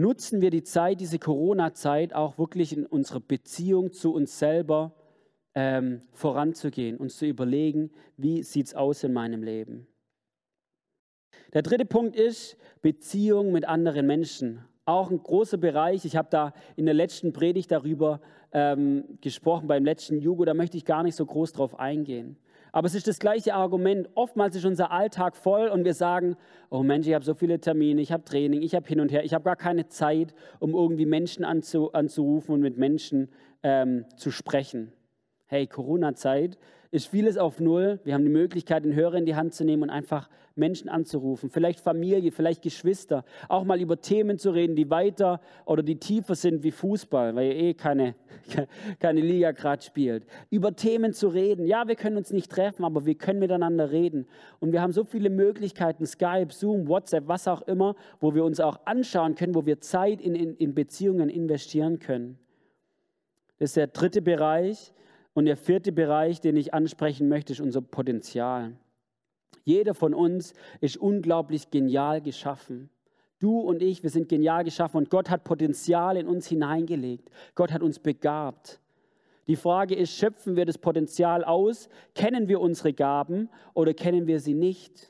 Nutzen 0.00 0.40
wir 0.40 0.50
die 0.50 0.64
Zeit, 0.64 1.00
diese 1.00 1.18
Corona-Zeit, 1.18 2.14
auch 2.14 2.38
wirklich 2.38 2.76
in 2.76 2.86
unserer 2.86 3.20
Beziehung 3.20 3.92
zu 3.92 4.12
uns 4.12 4.38
selber 4.38 4.94
ähm, 5.54 6.02
voranzugehen, 6.12 6.96
uns 6.96 7.16
zu 7.16 7.26
überlegen, 7.26 7.90
wie 8.16 8.42
sieht 8.42 8.66
es 8.66 8.74
aus 8.74 9.04
in 9.04 9.12
meinem 9.12 9.42
Leben. 9.42 9.86
Der 11.52 11.62
dritte 11.62 11.84
Punkt 11.84 12.16
ist 12.16 12.56
Beziehung 12.80 13.52
mit 13.52 13.66
anderen 13.66 14.06
Menschen. 14.06 14.64
Auch 14.84 15.10
ein 15.10 15.22
großer 15.22 15.58
Bereich. 15.58 16.04
Ich 16.04 16.16
habe 16.16 16.28
da 16.30 16.52
in 16.76 16.86
der 16.86 16.94
letzten 16.94 17.32
Predigt 17.32 17.70
darüber 17.70 18.20
ähm, 18.52 19.18
gesprochen, 19.20 19.68
beim 19.68 19.84
letzten 19.84 20.18
Jugo, 20.18 20.44
da 20.44 20.54
möchte 20.54 20.76
ich 20.76 20.84
gar 20.84 21.02
nicht 21.02 21.16
so 21.16 21.26
groß 21.26 21.52
drauf 21.52 21.78
eingehen. 21.78 22.36
Aber 22.72 22.86
es 22.86 22.94
ist 22.94 23.08
das 23.08 23.18
gleiche 23.18 23.54
Argument. 23.54 24.08
Oftmals 24.14 24.56
ist 24.56 24.64
unser 24.64 24.90
Alltag 24.90 25.36
voll 25.36 25.68
und 25.68 25.84
wir 25.84 25.94
sagen, 25.94 26.36
oh 26.70 26.82
Mensch, 26.82 27.06
ich 27.06 27.14
habe 27.14 27.24
so 27.24 27.34
viele 27.34 27.60
Termine, 27.60 28.00
ich 28.00 28.12
habe 28.12 28.24
Training, 28.24 28.62
ich 28.62 28.74
habe 28.74 28.86
hin 28.86 29.00
und 29.00 29.10
her, 29.12 29.24
ich 29.24 29.34
habe 29.34 29.44
gar 29.44 29.56
keine 29.56 29.88
Zeit, 29.88 30.34
um 30.58 30.74
irgendwie 30.74 31.06
Menschen 31.06 31.44
anzu, 31.44 31.92
anzurufen 31.92 32.54
und 32.54 32.60
mit 32.60 32.78
Menschen 32.78 33.28
ähm, 33.62 34.04
zu 34.16 34.30
sprechen. 34.30 34.92
Hey, 35.52 35.66
Corona-Zeit, 35.66 36.58
ist 36.92 37.08
vieles 37.08 37.36
auf 37.36 37.58
Null. 37.58 37.98
Wir 38.04 38.14
haben 38.14 38.22
die 38.22 38.30
Möglichkeit, 38.30 38.84
den 38.84 38.94
Hörer 38.94 39.14
in 39.14 39.26
die 39.26 39.34
Hand 39.34 39.52
zu 39.52 39.64
nehmen 39.64 39.82
und 39.82 39.90
einfach 39.90 40.30
Menschen 40.54 40.88
anzurufen. 40.88 41.50
Vielleicht 41.50 41.80
Familie, 41.80 42.30
vielleicht 42.30 42.62
Geschwister. 42.62 43.24
Auch 43.48 43.64
mal 43.64 43.80
über 43.80 44.00
Themen 44.00 44.38
zu 44.38 44.50
reden, 44.52 44.76
die 44.76 44.90
weiter 44.90 45.40
oder 45.64 45.82
die 45.82 45.96
tiefer 45.96 46.36
sind 46.36 46.62
wie 46.62 46.70
Fußball, 46.70 47.34
weil 47.34 47.48
ihr 47.48 47.56
eh 47.56 47.74
keine, 47.74 48.14
keine 49.00 49.22
Liga 49.22 49.50
gerade 49.50 49.82
spielt. 49.82 50.24
Über 50.50 50.76
Themen 50.76 51.14
zu 51.14 51.26
reden. 51.26 51.66
Ja, 51.66 51.88
wir 51.88 51.96
können 51.96 52.16
uns 52.16 52.30
nicht 52.30 52.48
treffen, 52.48 52.84
aber 52.84 53.04
wir 53.04 53.16
können 53.16 53.40
miteinander 53.40 53.90
reden. 53.90 54.28
Und 54.60 54.70
wir 54.70 54.80
haben 54.80 54.92
so 54.92 55.02
viele 55.02 55.30
Möglichkeiten, 55.30 56.06
Skype, 56.06 56.52
Zoom, 56.52 56.86
WhatsApp, 56.86 57.26
was 57.26 57.48
auch 57.48 57.62
immer, 57.62 57.96
wo 58.20 58.36
wir 58.36 58.44
uns 58.44 58.60
auch 58.60 58.78
anschauen 58.84 59.34
können, 59.34 59.56
wo 59.56 59.66
wir 59.66 59.80
Zeit 59.80 60.20
in, 60.20 60.36
in, 60.36 60.54
in 60.54 60.76
Beziehungen 60.76 61.28
investieren 61.28 61.98
können. 61.98 62.38
Das 63.58 63.70
ist 63.70 63.76
der 63.76 63.88
dritte 63.88 64.22
Bereich. 64.22 64.92
Und 65.32 65.46
der 65.46 65.56
vierte 65.56 65.92
Bereich, 65.92 66.40
den 66.40 66.56
ich 66.56 66.74
ansprechen 66.74 67.28
möchte, 67.28 67.52
ist 67.52 67.60
unser 67.60 67.80
Potenzial. 67.80 68.76
Jeder 69.64 69.94
von 69.94 70.14
uns 70.14 70.54
ist 70.80 70.96
unglaublich 70.96 71.70
genial 71.70 72.20
geschaffen. 72.20 72.90
Du 73.38 73.58
und 73.58 73.82
ich, 73.82 74.02
wir 74.02 74.10
sind 74.10 74.28
genial 74.28 74.64
geschaffen 74.64 74.98
und 74.98 75.10
Gott 75.10 75.30
hat 75.30 75.44
Potenzial 75.44 76.16
in 76.16 76.26
uns 76.26 76.46
hineingelegt. 76.46 77.30
Gott 77.54 77.72
hat 77.72 77.82
uns 77.82 77.98
begabt. 77.98 78.80
Die 79.46 79.56
Frage 79.56 79.94
ist, 79.94 80.12
schöpfen 80.12 80.56
wir 80.56 80.66
das 80.66 80.78
Potenzial 80.78 81.42
aus? 81.42 81.88
Kennen 82.14 82.48
wir 82.48 82.60
unsere 82.60 82.92
Gaben 82.92 83.48
oder 83.74 83.94
kennen 83.94 84.26
wir 84.26 84.40
sie 84.40 84.54
nicht? 84.54 85.09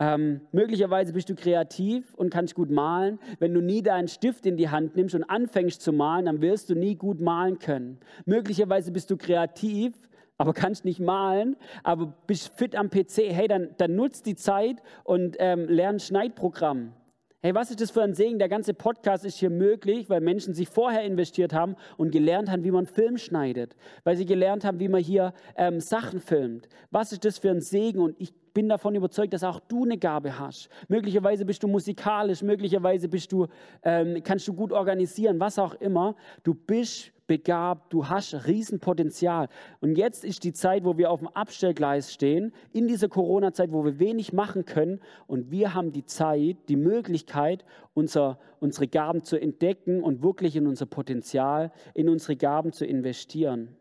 Ähm, 0.00 0.42
möglicherweise 0.52 1.12
bist 1.12 1.28
du 1.28 1.34
kreativ 1.34 2.14
und 2.14 2.30
kannst 2.30 2.54
gut 2.54 2.70
malen. 2.70 3.18
Wenn 3.40 3.52
du 3.52 3.60
nie 3.60 3.82
deinen 3.82 4.08
Stift 4.08 4.46
in 4.46 4.56
die 4.56 4.68
Hand 4.68 4.94
nimmst 4.94 5.14
und 5.14 5.24
anfängst 5.24 5.82
zu 5.82 5.92
malen, 5.92 6.26
dann 6.26 6.40
wirst 6.40 6.70
du 6.70 6.74
nie 6.74 6.94
gut 6.94 7.20
malen 7.20 7.58
können. 7.58 7.98
Möglicherweise 8.24 8.92
bist 8.92 9.10
du 9.10 9.16
kreativ, 9.16 9.94
aber 10.36 10.52
kannst 10.54 10.84
nicht 10.84 11.00
malen, 11.00 11.56
aber 11.82 12.14
bist 12.28 12.52
fit 12.56 12.76
am 12.76 12.90
PC. 12.90 13.30
Hey, 13.30 13.48
dann, 13.48 13.70
dann 13.76 13.96
nutzt 13.96 14.26
die 14.26 14.36
Zeit 14.36 14.76
und 15.02 15.36
ähm, 15.40 15.66
lern 15.68 15.98
Schneidprogramm. 15.98 16.92
Hey, 17.40 17.54
was 17.54 17.70
ist 17.70 17.80
das 17.80 17.92
für 17.92 18.02
ein 18.02 18.14
Segen? 18.14 18.40
Der 18.40 18.48
ganze 18.48 18.74
Podcast 18.74 19.24
ist 19.24 19.38
hier 19.38 19.50
möglich, 19.50 20.10
weil 20.10 20.20
Menschen 20.20 20.54
sich 20.54 20.68
vorher 20.68 21.02
investiert 21.02 21.52
haben 21.52 21.76
und 21.96 22.10
gelernt 22.10 22.50
haben, 22.50 22.64
wie 22.64 22.72
man 22.72 22.86
Film 22.86 23.16
schneidet, 23.16 23.76
weil 24.02 24.16
sie 24.16 24.26
gelernt 24.26 24.64
haben, 24.64 24.80
wie 24.80 24.88
man 24.88 25.00
hier 25.00 25.32
ähm, 25.56 25.78
Sachen 25.78 26.18
filmt. 26.18 26.68
Was 26.90 27.12
ist 27.12 27.24
das 27.24 27.38
für 27.38 27.50
ein 27.50 27.60
Segen? 27.60 28.00
Und 28.00 28.20
ich 28.20 28.32
bin 28.58 28.68
davon 28.68 28.96
überzeugt, 28.96 29.32
dass 29.34 29.44
auch 29.44 29.60
du 29.60 29.84
eine 29.84 29.96
Gabe 29.96 30.36
hast. 30.36 30.68
Möglicherweise 30.88 31.44
bist 31.44 31.62
du 31.62 31.68
musikalisch, 31.68 32.42
möglicherweise 32.42 33.08
bist 33.08 33.30
du, 33.30 33.46
ähm, 33.84 34.20
kannst 34.24 34.48
du 34.48 34.52
gut 34.52 34.72
organisieren, 34.72 35.38
was 35.38 35.60
auch 35.60 35.74
immer. 35.74 36.16
Du 36.42 36.54
bist 36.54 37.12
begabt, 37.28 37.92
du 37.92 38.08
hast 38.08 38.48
Riesenpotenzial. 38.48 39.48
Und 39.78 39.96
jetzt 39.96 40.24
ist 40.24 40.42
die 40.42 40.52
Zeit, 40.52 40.84
wo 40.84 40.98
wir 40.98 41.12
auf 41.12 41.20
dem 41.20 41.28
Abstellgleis 41.28 42.12
stehen, 42.12 42.52
in 42.72 42.88
dieser 42.88 43.08
Corona-Zeit, 43.08 43.70
wo 43.70 43.84
wir 43.84 44.00
wenig 44.00 44.32
machen 44.32 44.64
können. 44.64 44.98
Und 45.28 45.52
wir 45.52 45.74
haben 45.74 45.92
die 45.92 46.04
Zeit, 46.04 46.56
die 46.68 46.74
Möglichkeit, 46.74 47.64
unser, 47.94 48.40
unsere 48.58 48.88
Gaben 48.88 49.22
zu 49.22 49.40
entdecken 49.40 50.02
und 50.02 50.24
wirklich 50.24 50.56
in 50.56 50.66
unser 50.66 50.86
Potenzial, 50.86 51.70
in 51.94 52.08
unsere 52.08 52.34
Gaben 52.34 52.72
zu 52.72 52.84
investieren. 52.84 53.77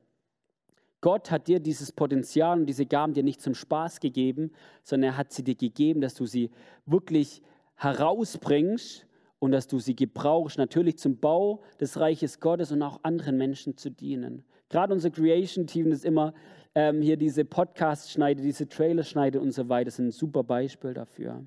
Gott 1.01 1.29
hat 1.29 1.47
dir 1.47 1.59
dieses 1.59 1.91
Potenzial 1.91 2.59
und 2.59 2.65
diese 2.65 2.85
Gaben 2.85 3.13
dir 3.13 3.23
nicht 3.23 3.41
zum 3.41 3.53
Spaß 3.53 3.99
gegeben, 3.99 4.51
sondern 4.83 5.11
er 5.11 5.17
hat 5.17 5.31
sie 5.31 5.43
dir 5.43 5.55
gegeben, 5.55 6.01
dass 6.01 6.15
du 6.15 6.25
sie 6.25 6.49
wirklich 6.85 7.41
herausbringst 7.75 9.05
und 9.39 9.51
dass 9.51 9.67
du 9.67 9.79
sie 9.79 9.95
gebrauchst, 9.95 10.57
natürlich 10.57 10.97
zum 10.97 11.19
Bau 11.19 11.61
des 11.79 11.99
Reiches 11.99 12.39
Gottes 12.39 12.71
und 12.71 12.81
auch 12.81 12.99
anderen 13.03 13.37
Menschen 13.37 13.77
zu 13.77 13.91
dienen. 13.91 14.43
Gerade 14.69 14.93
unser 14.93 15.11
Creation-Team 15.11 15.91
ist 15.91 16.03
immer 16.03 16.33
ähm, 16.73 17.01
hier 17.01 17.17
diese 17.17 17.45
Podcasts 17.45 18.11
schneidet, 18.11 18.43
diese 18.43 18.67
Trailer 18.67 19.03
schneidet 19.03 19.41
und 19.41 19.51
so 19.51 19.69
weiter, 19.69 19.89
ist 19.89 19.99
ein 19.99 20.11
super 20.11 20.43
Beispiel 20.43 20.93
dafür. 20.93 21.45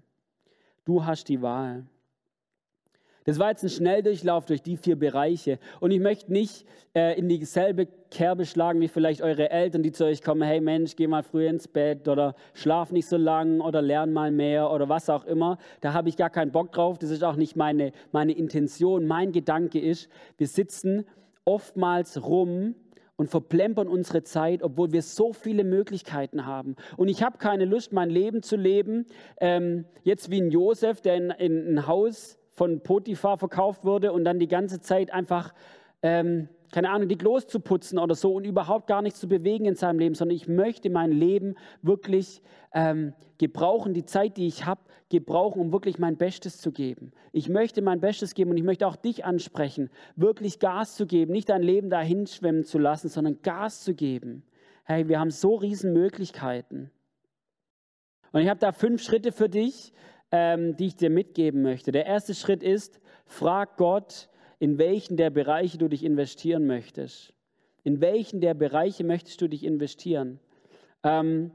Du 0.85 1.05
hast 1.05 1.29
die 1.29 1.43
Wahl. 1.43 1.87
Das 3.31 3.39
war 3.39 3.51
jetzt 3.51 3.63
ein 3.63 3.69
Schnelldurchlauf 3.69 4.45
durch 4.45 4.61
die 4.61 4.77
vier 4.77 4.99
Bereiche. 4.99 5.61
Und 5.79 5.93
ich 5.93 6.01
möchte 6.01 6.33
nicht 6.33 6.67
äh, 6.97 7.17
in 7.17 7.29
dieselbe 7.29 7.87
Kerbe 8.11 8.45
schlagen 8.45 8.81
wie 8.81 8.89
vielleicht 8.89 9.23
eure 9.23 9.51
Eltern, 9.51 9.85
die 9.85 9.93
zu 9.93 10.05
euch 10.05 10.21
kommen, 10.21 10.43
hey 10.43 10.61
Mensch, 10.61 10.97
geh 10.97 11.07
mal 11.07 11.23
früher 11.23 11.49
ins 11.49 11.69
Bett 11.69 12.09
oder 12.09 12.35
schlaf 12.55 12.91
nicht 12.91 13.07
so 13.07 13.17
lang 13.17 13.61
oder 13.61 13.83
lern 13.83 14.13
mal 14.13 14.33
mehr 14.33 14.73
oder 14.73 14.89
was 14.89 15.09
auch 15.09 15.25
immer. 15.27 15.59
Da 15.81 15.93
habe 15.93 16.09
ich 16.09 16.17
gar 16.17 16.29
keinen 16.29 16.51
Bock 16.51 16.73
drauf. 16.73 16.99
Das 16.99 17.11
ist 17.11 17.23
auch 17.23 17.37
nicht 17.37 17.55
meine, 17.55 17.93
meine 18.11 18.33
Intention. 18.33 19.07
Mein 19.07 19.31
Gedanke 19.31 19.79
ist, 19.79 20.09
wir 20.37 20.49
sitzen 20.49 21.07
oftmals 21.45 22.25
rum 22.25 22.75
und 23.15 23.31
verplempern 23.31 23.87
unsere 23.87 24.25
Zeit, 24.25 24.65
obwohl 24.65 24.91
wir 24.91 25.03
so 25.03 25.33
viele 25.33 25.63
Möglichkeiten 25.63 26.47
haben. 26.47 26.75
Und 26.97 27.07
ich 27.07 27.23
habe 27.23 27.39
keine 27.39 27.65
Lust, 27.65 27.93
mein 27.93 28.11
Leben 28.11 28.43
zu 28.43 28.57
leben, 28.57 29.07
ähm, 29.41 29.85
jetzt 30.03 30.33
wie 30.33 30.41
ein 30.41 30.51
Josef, 30.51 31.01
der 31.01 31.15
in, 31.15 31.31
in 31.31 31.79
ein 31.79 31.87
Haus 31.87 32.40
von 32.61 32.83
Potiphar 32.83 33.39
verkauft 33.39 33.87
wurde 33.87 34.13
und 34.13 34.23
dann 34.23 34.39
die 34.39 34.47
ganze 34.47 34.83
Zeit 34.83 35.15
einfach, 35.15 35.55
ähm, 36.03 36.51
keine 36.71 36.91
Ahnung, 36.91 37.09
die 37.09 37.17
Klos 37.17 37.47
zu 37.47 37.59
putzen 37.59 37.99
oder 37.99 38.15
so 38.15 38.35
und 38.35 38.45
überhaupt 38.45 38.87
gar 38.87 39.01
nichts 39.01 39.19
zu 39.19 39.29
bewegen 39.29 39.65
in 39.65 39.77
seinem 39.77 39.99
Leben, 39.99 40.15
sondern 40.15 40.37
ich 40.37 40.47
möchte 40.47 40.91
mein 40.91 41.11
Leben 41.11 41.55
wirklich 41.81 42.43
ähm, 42.75 43.15
gebrauchen, 43.39 43.95
die 43.95 44.05
Zeit, 44.05 44.37
die 44.37 44.47
ich 44.47 44.67
habe, 44.67 44.83
gebrauchen, 45.09 45.59
um 45.59 45.73
wirklich 45.73 45.99
mein 45.99 46.19
Bestes 46.19 46.59
zu 46.59 46.71
geben. 46.71 47.13
Ich 47.33 47.49
möchte 47.49 47.81
mein 47.81 47.99
Bestes 47.99 48.35
geben 48.35 48.51
und 48.51 48.59
ich 48.59 48.63
möchte 48.63 48.87
auch 48.87 48.97
dich 48.97 49.25
ansprechen, 49.25 49.89
wirklich 50.17 50.59
Gas 50.59 50.97
zu 50.97 51.07
geben, 51.07 51.33
nicht 51.33 51.49
dein 51.49 51.63
Leben 51.63 51.89
dahin 51.89 52.27
schwemmen 52.27 52.65
zu 52.65 52.79
lassen, 52.79 53.09
sondern 53.09 53.41
Gas 53.41 53.85
zu 53.85 53.95
geben. 53.95 54.43
Hey, 54.85 55.09
wir 55.09 55.19
haben 55.19 55.31
so 55.31 55.55
riesen 55.55 55.95
Möglichkeiten. 55.95 56.91
Und 58.33 58.43
ich 58.43 58.51
habe 58.51 58.61
da 58.61 58.73
fünf 58.73 59.03
Schritte 59.03 59.33
für 59.33 59.49
dich, 59.49 59.95
ähm, 60.33 60.77
die 60.77 60.87
ich 60.87 60.97
dir 60.97 61.11
mitgeben 61.11 61.63
möchte. 61.63 61.93
Der 61.93 62.07
erste 62.07 62.35
Schritt 62.35 62.63
ist, 62.63 63.01
frag 63.27 63.77
Gott, 63.77 64.29
in 64.59 64.79
welchen 64.79 65.17
der 65.17 65.31
Bereiche 65.31 65.79
du 65.79 65.89
dich 65.89 66.05
investieren 66.05 66.67
möchtest. 66.67 67.33
In 67.83 68.01
welchen 68.01 68.41
der 68.41 68.55
Bereiche 68.55 69.05
möchtest 69.05 69.41
du 69.41 69.49
dich 69.49 69.65
investieren? 69.65 70.39
Ähm, 71.03 71.51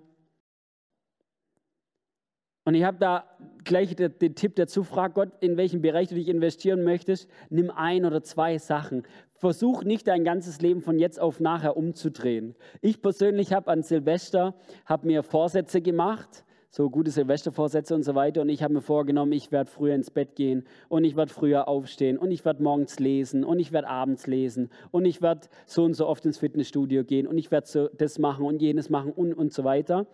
und 2.68 2.74
ich 2.74 2.84
habe 2.84 2.98
da 2.98 3.26
gleich 3.64 3.96
den, 3.96 4.34
Tipp 4.34 4.56
dazu, 4.56 4.84
frag 4.84 5.14
Gott, 5.14 5.30
in 5.40 5.56
welchem 5.56 5.84
Bereich 5.84 6.08
du 6.08 6.16
dich 6.16 6.28
investieren 6.28 6.84
möchtest. 6.84 7.30
Nimm 7.52 7.70
ein 7.70 8.06
oder 8.06 8.24
zwei 8.24 8.58
Sachen. 8.58 9.04
Versuch 9.36 9.84
nicht 9.84 10.08
dein 10.08 10.24
ganzes 10.24 10.62
Leben 10.62 10.82
von 10.82 10.98
jetzt 10.98 11.20
auf 11.20 11.40
nachher 11.40 11.78
umzudrehen. 11.78 12.56
Ich 12.82 13.04
persönlich 13.04 13.54
habe 13.54 13.70
an 13.70 13.84
Silvester 13.84 14.56
hab 14.86 15.04
mir 15.04 15.22
Vorsätze 15.22 15.80
gemacht 15.80 16.44
so 16.76 16.90
gute 16.90 17.10
Silvestervorsätze 17.10 17.96
und 17.96 18.04
so 18.04 18.16
weiter. 18.16 18.42
Und 18.42 18.50
ich 18.50 18.62
habe 18.62 18.74
mir 18.74 18.82
vorgenommen, 18.82 19.32
ich 19.32 19.50
werde 19.50 19.70
früher 19.70 19.96
ins 19.96 20.12
Bett 20.12 20.36
gehen 20.36 20.66
und 20.90 21.06
ich 21.06 21.16
werde 21.16 21.32
früher 21.32 21.70
aufstehen 21.70 22.18
und 22.18 22.32
ich 22.32 22.44
werde 22.44 22.62
morgens 22.62 23.00
lesen 23.00 23.46
und 23.46 23.60
ich 23.60 23.72
werde 23.72 23.88
abends 23.88 24.28
lesen 24.28 24.70
und 24.92 25.06
ich 25.06 25.22
werde 25.22 25.48
so 25.66 25.86
und 25.86 25.94
so 25.94 26.06
oft 26.06 26.26
ins 26.26 26.38
Fitnessstudio 26.38 27.06
gehen 27.06 27.28
und 27.28 27.38
ich 27.38 27.50
werde 27.50 27.66
so 27.66 27.88
das 27.98 28.20
machen 28.20 28.46
und 28.46 28.62
jenes 28.62 28.90
machen 28.90 29.14
und, 29.14 29.34
und 29.34 29.54
so 29.54 29.64
weiter. 29.64 30.06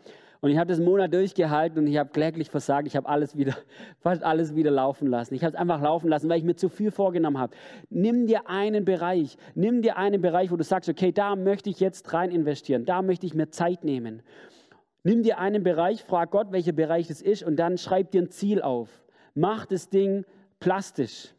Und 0.42 0.52
ich 0.52 0.58
habe 0.60 0.68
das 0.68 0.78
einen 0.78 0.88
Monat 0.88 1.12
durchgehalten 1.12 1.80
und 1.80 1.88
ich 1.88 1.98
habe 1.98 2.12
kläglich 2.12 2.52
versagt. 2.52 2.86
Ich 2.86 2.96
habe 2.96 3.10
alles 3.10 3.36
wieder, 3.36 3.56
fast 4.00 4.22
alles 4.22 4.56
wieder 4.56 4.70
laufen 4.70 5.08
lassen. 5.08 5.34
Ich 5.34 5.44
habe 5.44 5.56
es 5.56 5.60
einfach 5.60 5.82
laufen 5.82 6.10
lassen, 6.10 6.30
weil 6.30 6.38
ich 6.38 6.44
mir 6.44 6.56
zu 6.56 6.70
viel 6.70 6.92
vorgenommen 6.92 7.40
habe. 7.40 7.56
Nimm 7.90 8.28
dir 8.28 8.48
einen 8.48 8.86
Bereich, 8.86 9.36
nimm 9.56 9.82
dir 9.82 9.98
einen 9.98 10.22
Bereich, 10.22 10.52
wo 10.52 10.58
du 10.58 10.64
sagst, 10.64 10.88
okay, 10.92 11.12
da 11.12 11.36
möchte 11.36 11.72
ich 11.72 11.80
jetzt 11.80 12.14
rein 12.14 12.30
investieren, 12.30 12.86
da 12.86 13.02
möchte 13.02 13.26
ich 13.26 13.34
mir 13.34 13.50
Zeit 13.50 13.84
nehmen. 13.84 14.22
Nimm 15.04 15.24
dir 15.24 15.40
einen 15.40 15.64
Bereich, 15.64 16.04
frag 16.04 16.30
Gott, 16.30 16.52
welcher 16.52 16.74
Bereich 16.74 17.10
es 17.10 17.22
ist 17.22 17.44
und 17.44 17.56
dann 17.56 17.78
schreib 17.78 18.12
dir 18.12 18.22
ein 18.22 18.30
Ziel 18.30 18.62
auf. 18.62 18.90
Mach 19.34 19.66
das 19.66 19.90
Ding 19.90 20.26
plastisch. 20.60 21.30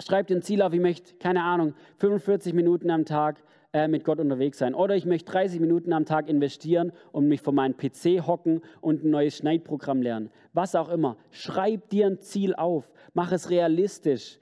Schreib 0.00 0.28
dir 0.28 0.36
ein 0.36 0.42
Ziel 0.42 0.62
auf, 0.62 0.72
ich 0.72 0.80
möchte, 0.80 1.14
keine 1.16 1.42
Ahnung, 1.42 1.74
45 1.98 2.54
Minuten 2.54 2.90
am 2.90 3.04
Tag 3.04 3.42
äh, 3.72 3.88
mit 3.88 4.04
Gott 4.04 4.20
unterwegs 4.20 4.58
sein. 4.58 4.74
Oder 4.74 4.94
ich 4.94 5.04
möchte 5.04 5.32
30 5.32 5.58
Minuten 5.60 5.92
am 5.92 6.04
Tag 6.04 6.28
investieren 6.28 6.92
und 7.10 7.26
mich 7.26 7.40
vor 7.40 7.52
meinen 7.52 7.76
PC 7.76 8.24
hocken 8.24 8.60
und 8.80 9.04
ein 9.04 9.10
neues 9.10 9.36
Schneidprogramm 9.38 10.00
lernen. 10.00 10.30
Was 10.52 10.76
auch 10.76 10.88
immer. 10.88 11.16
Schreib 11.30 11.88
dir 11.88 12.06
ein 12.06 12.20
Ziel 12.20 12.54
auf. 12.54 12.92
Mach 13.14 13.32
es 13.32 13.50
realistisch 13.50 14.38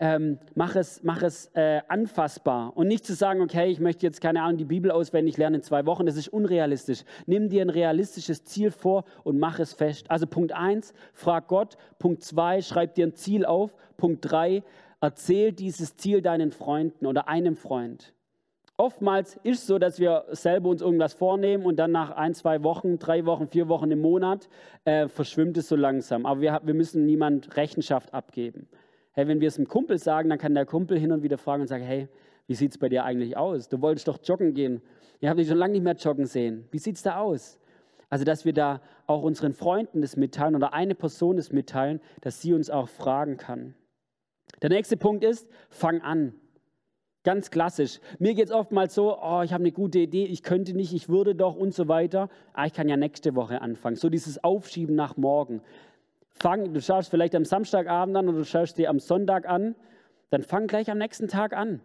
ähm, 0.00 0.38
mach 0.54 0.76
es, 0.76 1.02
mach 1.02 1.22
es 1.22 1.50
äh, 1.54 1.80
anfassbar 1.88 2.76
und 2.76 2.86
nicht 2.86 3.04
zu 3.04 3.14
sagen, 3.14 3.40
okay, 3.40 3.70
ich 3.70 3.80
möchte 3.80 4.06
jetzt 4.06 4.20
keine 4.20 4.42
Ahnung 4.42 4.58
die 4.58 4.64
Bibel 4.64 4.90
auswendig 4.90 5.36
lernen 5.36 5.56
in 5.56 5.62
zwei 5.62 5.86
Wochen, 5.86 6.06
das 6.06 6.16
ist 6.16 6.28
unrealistisch. 6.28 7.04
Nimm 7.26 7.48
dir 7.48 7.62
ein 7.62 7.70
realistisches 7.70 8.44
Ziel 8.44 8.70
vor 8.70 9.04
und 9.24 9.38
mach 9.38 9.58
es 9.58 9.72
fest. 9.72 10.10
Also 10.10 10.26
Punkt 10.26 10.52
1, 10.52 10.92
frag 11.12 11.48
Gott. 11.48 11.76
Punkt 11.98 12.22
2, 12.22 12.62
schreib 12.62 12.94
dir 12.94 13.06
ein 13.06 13.14
Ziel 13.14 13.44
auf. 13.44 13.74
Punkt 13.96 14.30
3, 14.30 14.62
erzähl 15.00 15.52
dieses 15.52 15.96
Ziel 15.96 16.22
deinen 16.22 16.52
Freunden 16.52 17.06
oder 17.06 17.28
einem 17.28 17.56
Freund. 17.56 18.14
Oftmals 18.80 19.34
ist 19.42 19.62
es 19.62 19.66
so, 19.66 19.80
dass 19.80 19.98
wir 19.98 20.26
selber 20.30 20.68
uns 20.68 20.82
irgendwas 20.82 21.12
vornehmen 21.12 21.66
und 21.66 21.80
dann 21.80 21.90
nach 21.90 22.12
ein, 22.12 22.32
zwei 22.34 22.62
Wochen, 22.62 23.00
drei 23.00 23.26
Wochen, 23.26 23.48
vier 23.48 23.68
Wochen 23.68 23.90
im 23.90 24.00
Monat 24.00 24.48
äh, 24.84 25.08
verschwimmt 25.08 25.56
es 25.58 25.66
so 25.66 25.74
langsam. 25.74 26.24
Aber 26.24 26.40
wir, 26.40 26.60
wir 26.62 26.74
müssen 26.74 27.04
niemand 27.04 27.56
Rechenschaft 27.56 28.14
abgeben. 28.14 28.68
Hey, 29.18 29.26
wenn 29.26 29.40
wir 29.40 29.48
es 29.48 29.56
einem 29.56 29.66
Kumpel 29.66 29.98
sagen, 29.98 30.28
dann 30.28 30.38
kann 30.38 30.54
der 30.54 30.64
Kumpel 30.64 30.96
hin 30.96 31.10
und 31.10 31.24
wieder 31.24 31.38
fragen 31.38 31.62
und 31.62 31.66
sagen, 31.66 31.82
hey, 31.82 32.06
wie 32.46 32.54
sieht 32.54 32.70
es 32.70 32.78
bei 32.78 32.88
dir 32.88 33.02
eigentlich 33.02 33.36
aus? 33.36 33.68
Du 33.68 33.82
wolltest 33.82 34.06
doch 34.06 34.20
joggen 34.22 34.54
gehen. 34.54 34.80
Ihr 35.18 35.28
habt 35.28 35.40
dich 35.40 35.48
schon 35.48 35.58
lange 35.58 35.72
nicht 35.72 35.82
mehr 35.82 35.96
joggen 35.96 36.24
sehen. 36.24 36.68
Wie 36.70 36.78
sieht 36.78 36.94
es 36.94 37.02
da 37.02 37.18
aus? 37.18 37.58
Also, 38.10 38.24
dass 38.24 38.44
wir 38.44 38.52
da 38.52 38.80
auch 39.08 39.24
unseren 39.24 39.54
Freunden 39.54 40.02
das 40.02 40.16
mitteilen 40.16 40.54
oder 40.54 40.72
eine 40.72 40.94
Person 40.94 41.36
das 41.36 41.50
mitteilen, 41.50 42.00
dass 42.20 42.40
sie 42.40 42.52
uns 42.54 42.70
auch 42.70 42.88
fragen 42.88 43.38
kann. 43.38 43.74
Der 44.62 44.70
nächste 44.70 44.96
Punkt 44.96 45.24
ist, 45.24 45.50
fang 45.68 46.00
an. 46.00 46.32
Ganz 47.24 47.50
klassisch. 47.50 47.98
Mir 48.20 48.34
geht 48.34 48.46
es 48.46 48.52
oftmals 48.52 48.94
so, 48.94 49.18
oh, 49.20 49.42
ich 49.42 49.52
habe 49.52 49.64
eine 49.64 49.72
gute 49.72 49.98
Idee, 49.98 50.26
ich 50.26 50.44
könnte 50.44 50.74
nicht, 50.74 50.94
ich 50.94 51.08
würde 51.08 51.34
doch 51.34 51.56
und 51.56 51.74
so 51.74 51.88
weiter. 51.88 52.28
Ah, 52.52 52.66
ich 52.66 52.72
kann 52.72 52.88
ja 52.88 52.96
nächste 52.96 53.34
Woche 53.34 53.62
anfangen. 53.62 53.96
So 53.96 54.10
dieses 54.10 54.44
Aufschieben 54.44 54.94
nach 54.94 55.16
morgen. 55.16 55.60
Fang, 56.40 56.72
du 56.72 56.80
schaust 56.80 57.10
vielleicht 57.10 57.34
am 57.34 57.44
Samstagabend 57.44 58.16
an 58.16 58.28
oder 58.28 58.38
du 58.38 58.44
schaust 58.44 58.78
dir 58.78 58.90
am 58.90 59.00
Sonntag 59.00 59.48
an, 59.48 59.74
dann 60.30 60.42
fang 60.42 60.66
gleich 60.66 60.90
am 60.90 60.98
nächsten 60.98 61.28
Tag 61.28 61.52
an. 61.52 61.80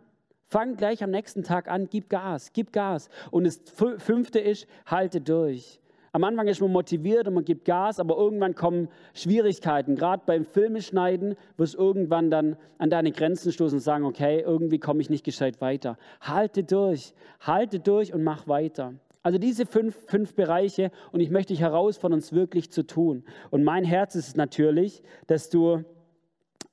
Fang 0.45 0.75
gleich 0.75 1.03
am 1.03 1.09
nächsten 1.09 1.43
Tag 1.43 1.67
an, 1.67 1.87
gib 1.89 2.09
Gas, 2.09 2.51
gib 2.53 2.71
Gas. 2.73 3.09
Und 3.31 3.45
das 3.45 3.61
fünfte 3.97 4.39
ist, 4.39 4.67
halte 4.85 5.21
durch. 5.21 5.79
Am 6.11 6.23
Anfang 6.23 6.47
ist 6.47 6.61
man 6.61 6.71
motiviert 6.71 7.27
und 7.27 7.33
man 7.33 7.43
gibt 7.43 7.65
Gas, 7.65 7.99
aber 7.99 8.15
irgendwann 8.15 8.53
kommen 8.53 8.87
Schwierigkeiten. 9.15 9.95
Gerade 9.95 10.21
beim 10.27 10.45
Filmeschneiden 10.45 11.35
wirst 11.57 11.73
du 11.73 11.79
irgendwann 11.79 12.29
dann 12.29 12.55
an 12.77 12.91
deine 12.91 13.11
Grenzen 13.11 13.51
stoßen 13.51 13.79
und 13.79 13.83
sagen, 13.83 14.05
okay, 14.05 14.41
irgendwie 14.41 14.77
komme 14.77 15.01
ich 15.01 15.09
nicht 15.09 15.25
gescheit 15.25 15.59
weiter. 15.59 15.97
Halte 16.21 16.63
durch, 16.63 17.15
halte 17.39 17.79
durch 17.79 18.13
und 18.13 18.23
mach 18.23 18.47
weiter. 18.47 18.93
Also 19.23 19.38
diese 19.38 19.65
fünf, 19.65 19.97
fünf 20.05 20.36
Bereiche 20.36 20.91
und 21.12 21.21
ich 21.21 21.31
möchte 21.31 21.53
dich 21.53 21.62
herausfordern, 21.62 22.17
uns 22.19 22.33
wirklich 22.33 22.71
zu 22.71 22.86
tun. 22.86 23.23
Und 23.49 23.63
mein 23.63 23.86
Herz 23.86 24.15
ist 24.15 24.36
natürlich, 24.36 25.01
dass 25.27 25.49
du 25.49 25.83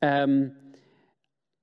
ähm, 0.00 0.52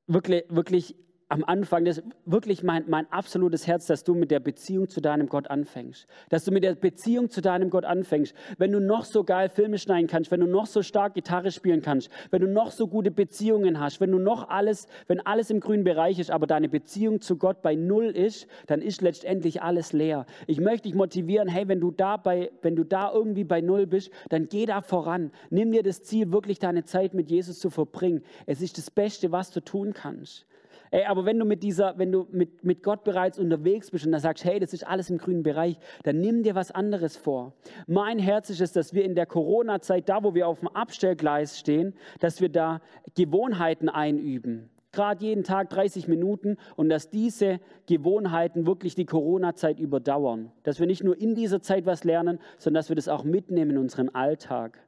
wirklich, 0.07 0.45
wirklich 0.49 0.95
am 1.29 1.43
Anfang, 1.43 1.83
das 1.83 1.97
ist 1.97 2.07
wirklich 2.25 2.63
mein, 2.63 2.85
mein 2.87 3.11
absolutes 3.11 3.67
Herz, 3.67 3.85
dass 3.87 4.03
du 4.05 4.15
mit 4.15 4.31
der 4.31 4.39
Beziehung 4.39 4.87
zu 4.87 5.01
deinem 5.01 5.27
Gott 5.27 5.49
anfängst. 5.49 6.07
Dass 6.29 6.45
du 6.45 6.51
mit 6.51 6.63
der 6.63 6.75
Beziehung 6.75 7.29
zu 7.29 7.41
deinem 7.41 7.69
Gott 7.69 7.83
anfängst. 7.83 8.33
Wenn 8.57 8.71
du 8.71 8.79
noch 8.79 9.03
so 9.03 9.25
geil 9.25 9.49
Filme 9.49 9.77
schneiden 9.77 10.07
kannst, 10.07 10.31
wenn 10.31 10.39
du 10.39 10.47
noch 10.47 10.67
so 10.67 10.81
stark 10.81 11.15
Gitarre 11.15 11.51
spielen 11.51 11.81
kannst, 11.81 12.09
wenn 12.31 12.41
du 12.41 12.47
noch 12.47 12.71
so 12.71 12.87
gute 12.87 13.11
Beziehungen 13.11 13.79
hast, 13.79 13.99
wenn 13.99 14.11
du 14.11 14.19
noch 14.19 14.47
alles, 14.49 14.87
wenn 15.07 15.19
alles 15.25 15.49
im 15.49 15.59
grünen 15.59 15.83
Bereich 15.83 16.17
ist, 16.17 16.31
aber 16.31 16.47
deine 16.47 16.69
Beziehung 16.69 17.19
zu 17.19 17.37
Gott 17.37 17.61
bei 17.61 17.75
Null 17.75 18.05
ist, 18.05 18.47
dann 18.67 18.81
ist 18.81 19.01
letztendlich 19.01 19.61
alles 19.61 19.91
leer. 19.91 20.25
Ich 20.45 20.61
möchte 20.61 20.83
dich 20.83 20.95
motivieren, 20.95 21.49
hey, 21.49 21.67
wenn 21.67 21.81
du 21.81 21.91
da 21.91 22.15
bei, 22.15 22.51
wenn 22.61 22.77
du 22.77 22.85
da 22.85 23.11
irgendwie 23.11 23.43
bei 23.43 23.59
Null 23.59 23.85
bist, 23.85 24.11
dann 24.29 24.47
geh 24.47 24.65
da 24.65 24.79
voran. 24.79 25.31
Nimm 25.49 25.73
dir 25.73 25.83
das 25.83 26.03
Ziel, 26.03 26.31
wirklich 26.31 26.59
deine 26.59 26.85
Zeit 26.85 27.13
mit 27.13 27.29
Jesus 27.29 27.59
zu 27.59 27.69
verbringen. 27.69 28.23
Es 28.45 28.61
ist 28.61 28.77
das 28.77 28.89
Beste, 28.89 29.33
was 29.33 29.51
du 29.51 29.59
tun 29.59 29.93
kannst. 29.93 30.45
Ey, 30.91 31.05
aber 31.05 31.25
wenn 31.25 31.37
du 31.37 31.45
mit 31.45 31.63
dieser, 31.63 31.97
wenn 31.97 32.11
du 32.11 32.27
mit, 32.31 32.63
mit 32.63 32.83
Gott 32.83 33.03
bereits 33.03 33.39
unterwegs 33.39 33.91
bist 33.91 34.05
und 34.05 34.11
da 34.11 34.19
sagst, 34.19 34.45
hey, 34.45 34.59
das 34.59 34.73
ist 34.73 34.85
alles 34.85 35.09
im 35.09 35.17
grünen 35.17 35.43
Bereich, 35.43 35.77
dann 36.03 36.19
nimm 36.19 36.43
dir 36.43 36.55
was 36.55 36.71
anderes 36.71 37.17
vor. 37.17 37.53
Mein 37.87 38.19
Herz 38.19 38.49
ist 38.49 38.61
es, 38.61 38.71
dass 38.71 38.93
wir 38.93 39.03
in 39.03 39.15
der 39.15 39.25
Corona-Zeit, 39.25 40.07
da 40.09 40.23
wo 40.23 40.33
wir 40.33 40.47
auf 40.47 40.59
dem 40.59 40.69
Abstellgleis 40.69 41.59
stehen, 41.59 41.93
dass 42.19 42.41
wir 42.41 42.49
da 42.49 42.81
Gewohnheiten 43.15 43.89
einüben. 43.89 44.69
Gerade 44.93 45.25
jeden 45.25 45.43
Tag 45.43 45.69
30 45.69 46.07
Minuten 46.07 46.57
und 46.75 46.89
dass 46.89 47.09
diese 47.09 47.59
Gewohnheiten 47.85 48.65
wirklich 48.65 48.95
die 48.95 49.05
Corona-Zeit 49.05 49.79
überdauern. 49.79 50.51
Dass 50.63 50.79
wir 50.79 50.87
nicht 50.87 51.03
nur 51.03 51.19
in 51.19 51.35
dieser 51.35 51.61
Zeit 51.61 51.85
was 51.85 52.03
lernen, 52.03 52.39
sondern 52.57 52.79
dass 52.79 52.89
wir 52.89 52.95
das 52.95 53.09
auch 53.09 53.23
mitnehmen 53.23 53.71
in 53.71 53.77
unseren 53.77 54.09
Alltag. 54.09 54.79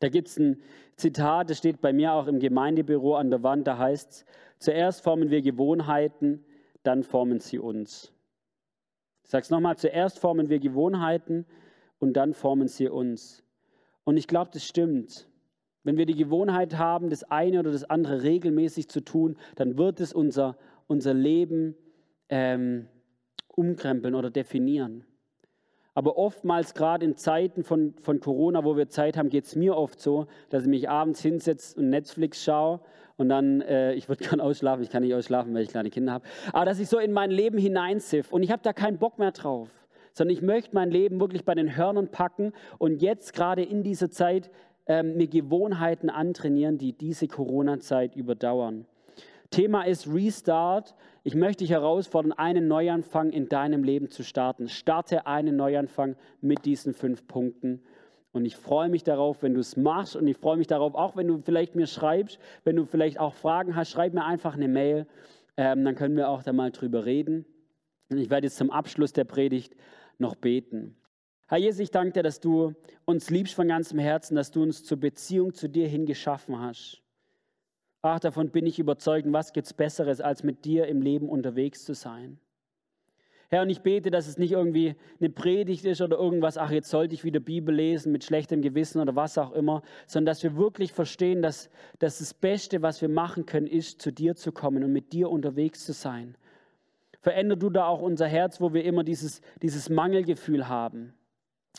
Da 0.00 0.08
gibt 0.08 0.28
es 0.28 0.38
ein 0.38 0.60
Zitat, 0.96 1.50
das 1.50 1.58
steht 1.58 1.80
bei 1.80 1.92
mir 1.92 2.12
auch 2.12 2.26
im 2.26 2.40
Gemeindebüro 2.40 3.16
an 3.16 3.30
der 3.30 3.42
Wand, 3.42 3.66
da 3.66 3.78
heißt 3.78 4.10
es, 4.10 4.24
Zuerst 4.60 5.02
formen 5.02 5.30
wir 5.30 5.40
Gewohnheiten, 5.40 6.44
dann 6.82 7.02
formen 7.02 7.40
sie 7.40 7.58
uns. 7.58 8.12
Ich 9.24 9.30
sage 9.30 9.42
es 9.42 9.50
nochmal, 9.50 9.76
zuerst 9.76 10.18
formen 10.18 10.50
wir 10.50 10.60
Gewohnheiten 10.60 11.46
und 11.98 12.12
dann 12.12 12.34
formen 12.34 12.68
sie 12.68 12.88
uns. 12.88 13.42
Und 14.04 14.18
ich 14.18 14.28
glaube, 14.28 14.50
das 14.52 14.64
stimmt. 14.64 15.28
Wenn 15.82 15.96
wir 15.96 16.04
die 16.04 16.14
Gewohnheit 16.14 16.76
haben, 16.76 17.08
das 17.08 17.24
eine 17.24 17.58
oder 17.58 17.72
das 17.72 17.88
andere 17.88 18.22
regelmäßig 18.22 18.88
zu 18.88 19.00
tun, 19.00 19.38
dann 19.56 19.78
wird 19.78 19.98
es 19.98 20.12
unser, 20.12 20.58
unser 20.86 21.14
Leben 21.14 21.74
ähm, 22.28 22.86
umkrempeln 23.48 24.14
oder 24.14 24.30
definieren. 24.30 25.04
Aber 25.94 26.18
oftmals, 26.18 26.74
gerade 26.74 27.06
in 27.06 27.16
Zeiten 27.16 27.64
von, 27.64 27.94
von 28.00 28.20
Corona, 28.20 28.62
wo 28.64 28.76
wir 28.76 28.90
Zeit 28.90 29.16
haben, 29.16 29.30
geht 29.30 29.44
es 29.44 29.56
mir 29.56 29.76
oft 29.76 30.00
so, 30.00 30.26
dass 30.50 30.64
ich 30.64 30.68
mich 30.68 30.88
abends 30.90 31.22
hinsetze 31.22 31.78
und 31.78 31.88
Netflix 31.88 32.44
schaue 32.44 32.80
und 33.20 33.28
dann, 33.28 33.60
äh, 33.60 33.92
ich 33.92 34.08
würde 34.08 34.24
gerne 34.28 34.42
ausschlafen, 34.42 34.82
ich 34.82 34.90
kann 34.90 35.02
nicht 35.02 35.14
ausschlafen, 35.14 35.54
weil 35.54 35.62
ich 35.62 35.68
kleine 35.68 35.90
Kinder 35.90 36.12
habe, 36.12 36.24
aber 36.52 36.64
dass 36.64 36.80
ich 36.80 36.88
so 36.88 36.98
in 36.98 37.12
mein 37.12 37.30
Leben 37.30 37.58
hineinsiff 37.58 38.32
und 38.32 38.42
ich 38.42 38.50
habe 38.50 38.62
da 38.62 38.72
keinen 38.72 38.98
Bock 38.98 39.18
mehr 39.18 39.32
drauf, 39.32 39.68
sondern 40.14 40.34
ich 40.34 40.42
möchte 40.42 40.74
mein 40.74 40.90
Leben 40.90 41.20
wirklich 41.20 41.44
bei 41.44 41.54
den 41.54 41.76
Hörnern 41.76 42.08
packen 42.08 42.52
und 42.78 43.02
jetzt 43.02 43.34
gerade 43.34 43.62
in 43.62 43.82
dieser 43.82 44.10
Zeit 44.10 44.50
ähm, 44.86 45.18
mir 45.18 45.26
Gewohnheiten 45.26 46.08
antrainieren, 46.08 46.78
die 46.78 46.94
diese 46.94 47.28
Corona-Zeit 47.28 48.16
überdauern. 48.16 48.86
Thema 49.50 49.82
ist 49.82 50.06
Restart. 50.06 50.94
Ich 51.24 51.34
möchte 51.34 51.64
dich 51.64 51.70
herausfordern, 51.70 52.32
einen 52.32 52.68
Neuanfang 52.68 53.30
in 53.30 53.48
deinem 53.48 53.82
Leben 53.82 54.08
zu 54.08 54.22
starten. 54.22 54.68
Starte 54.68 55.26
einen 55.26 55.56
Neuanfang 55.56 56.16
mit 56.40 56.64
diesen 56.64 56.94
fünf 56.94 57.26
Punkten. 57.26 57.82
Und 58.32 58.44
ich 58.44 58.56
freue 58.56 58.88
mich 58.88 59.02
darauf, 59.02 59.42
wenn 59.42 59.54
du 59.54 59.60
es 59.60 59.76
machst. 59.76 60.14
Und 60.16 60.26
ich 60.26 60.36
freue 60.36 60.56
mich 60.56 60.66
darauf, 60.66 60.94
auch 60.94 61.16
wenn 61.16 61.26
du 61.26 61.38
vielleicht 61.38 61.74
mir 61.74 61.86
schreibst, 61.86 62.38
wenn 62.64 62.76
du 62.76 62.84
vielleicht 62.84 63.18
auch 63.18 63.34
Fragen 63.34 63.74
hast, 63.74 63.90
schreib 63.90 64.14
mir 64.14 64.24
einfach 64.24 64.54
eine 64.54 64.68
Mail. 64.68 65.06
Ähm, 65.56 65.84
dann 65.84 65.94
können 65.94 66.16
wir 66.16 66.28
auch 66.28 66.42
da 66.42 66.52
mal 66.52 66.70
drüber 66.70 67.04
reden. 67.04 67.44
Und 68.08 68.18
ich 68.18 68.30
werde 68.30 68.46
jetzt 68.46 68.56
zum 68.56 68.70
Abschluss 68.70 69.12
der 69.12 69.24
Predigt 69.24 69.74
noch 70.18 70.34
beten. 70.36 70.96
Herr 71.48 71.58
Jesus, 71.58 71.80
ich 71.80 71.90
danke 71.90 72.12
dir, 72.12 72.22
dass 72.22 72.38
du 72.38 72.74
uns 73.04 73.30
liebst 73.30 73.54
von 73.54 73.66
ganzem 73.66 73.98
Herzen, 73.98 74.36
dass 74.36 74.52
du 74.52 74.62
uns 74.62 74.84
zur 74.84 75.00
Beziehung 75.00 75.52
zu 75.52 75.68
dir 75.68 75.88
hin 75.88 76.06
geschaffen 76.06 76.60
hast. 76.60 77.02
Ach, 78.02 78.20
davon 78.20 78.50
bin 78.50 78.66
ich 78.66 78.78
überzeugt. 78.78 79.26
was 79.30 79.52
gibt 79.52 79.66
es 79.66 79.74
Besseres, 79.74 80.20
als 80.20 80.42
mit 80.42 80.64
dir 80.64 80.86
im 80.86 81.02
Leben 81.02 81.28
unterwegs 81.28 81.84
zu 81.84 81.94
sein? 81.94 82.38
Herr, 83.52 83.62
und 83.62 83.70
ich 83.70 83.80
bete, 83.80 84.12
dass 84.12 84.28
es 84.28 84.38
nicht 84.38 84.52
irgendwie 84.52 84.94
eine 85.18 85.28
Predigt 85.28 85.84
ist 85.84 86.00
oder 86.00 86.16
irgendwas, 86.16 86.56
ach, 86.56 86.70
jetzt 86.70 86.88
sollte 86.88 87.14
ich 87.14 87.24
wieder 87.24 87.40
Bibel 87.40 87.74
lesen 87.74 88.12
mit 88.12 88.22
schlechtem 88.22 88.62
Gewissen 88.62 89.00
oder 89.00 89.16
was 89.16 89.38
auch 89.38 89.50
immer, 89.52 89.82
sondern 90.06 90.26
dass 90.26 90.44
wir 90.44 90.56
wirklich 90.56 90.92
verstehen, 90.92 91.42
dass, 91.42 91.68
dass 91.98 92.20
das 92.20 92.32
Beste, 92.32 92.80
was 92.80 93.02
wir 93.02 93.08
machen 93.08 93.46
können, 93.46 93.66
ist, 93.66 94.00
zu 94.00 94.12
dir 94.12 94.36
zu 94.36 94.52
kommen 94.52 94.84
und 94.84 94.92
mit 94.92 95.12
dir 95.12 95.30
unterwegs 95.30 95.84
zu 95.84 95.92
sein. 95.92 96.36
Veränder 97.20 97.56
du 97.56 97.70
da 97.70 97.86
auch 97.86 98.00
unser 98.00 98.28
Herz, 98.28 98.60
wo 98.60 98.72
wir 98.72 98.84
immer 98.84 99.02
dieses, 99.02 99.42
dieses 99.60 99.90
Mangelgefühl 99.90 100.68
haben 100.68 101.12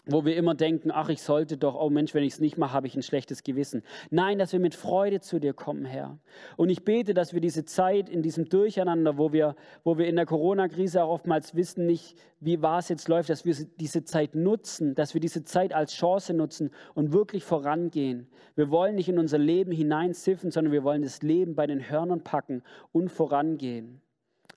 wo 0.05 0.25
wir 0.25 0.35
immer 0.35 0.55
denken, 0.55 0.89
ach, 0.91 1.09
ich 1.09 1.21
sollte 1.21 1.57
doch, 1.57 1.75
oh 1.75 1.89
Mensch, 1.89 2.13
wenn 2.15 2.23
ich 2.23 2.33
es 2.33 2.39
nicht 2.39 2.57
mache, 2.57 2.73
habe 2.73 2.87
ich 2.87 2.95
ein 2.95 3.03
schlechtes 3.03 3.43
Gewissen. 3.43 3.83
Nein, 4.09 4.39
dass 4.39 4.51
wir 4.51 4.59
mit 4.59 4.73
Freude 4.73 5.19
zu 5.19 5.39
dir 5.39 5.53
kommen, 5.53 5.85
Herr. 5.85 6.17
Und 6.57 6.69
ich 6.69 6.83
bete, 6.83 7.13
dass 7.13 7.33
wir 7.33 7.41
diese 7.41 7.65
Zeit 7.65 8.09
in 8.09 8.23
diesem 8.23 8.49
Durcheinander, 8.49 9.17
wo 9.17 9.31
wir, 9.31 9.55
wo 9.83 9.97
wir 9.97 10.07
in 10.07 10.15
der 10.15 10.25
Corona-Krise 10.25 11.03
auch 11.03 11.09
oftmals 11.09 11.55
wissen 11.55 11.85
nicht, 11.85 12.17
wie 12.39 12.61
was 12.61 12.89
jetzt 12.89 13.07
läuft, 13.09 13.29
dass 13.29 13.45
wir 13.45 13.53
diese 13.79 14.03
Zeit 14.03 14.33
nutzen, 14.33 14.95
dass 14.95 15.13
wir 15.13 15.21
diese 15.21 15.43
Zeit 15.43 15.73
als 15.73 15.93
Chance 15.93 16.33
nutzen 16.33 16.71
und 16.95 17.13
wirklich 17.13 17.43
vorangehen. 17.43 18.27
Wir 18.55 18.71
wollen 18.71 18.95
nicht 18.95 19.09
in 19.09 19.19
unser 19.19 19.37
Leben 19.37 19.71
hineinsiffen, 19.71 20.49
sondern 20.49 20.73
wir 20.73 20.83
wollen 20.83 21.03
das 21.03 21.21
Leben 21.21 21.53
bei 21.53 21.67
den 21.67 21.89
Hörnern 21.89 22.23
packen 22.23 22.63
und 22.91 23.09
vorangehen. 23.09 24.01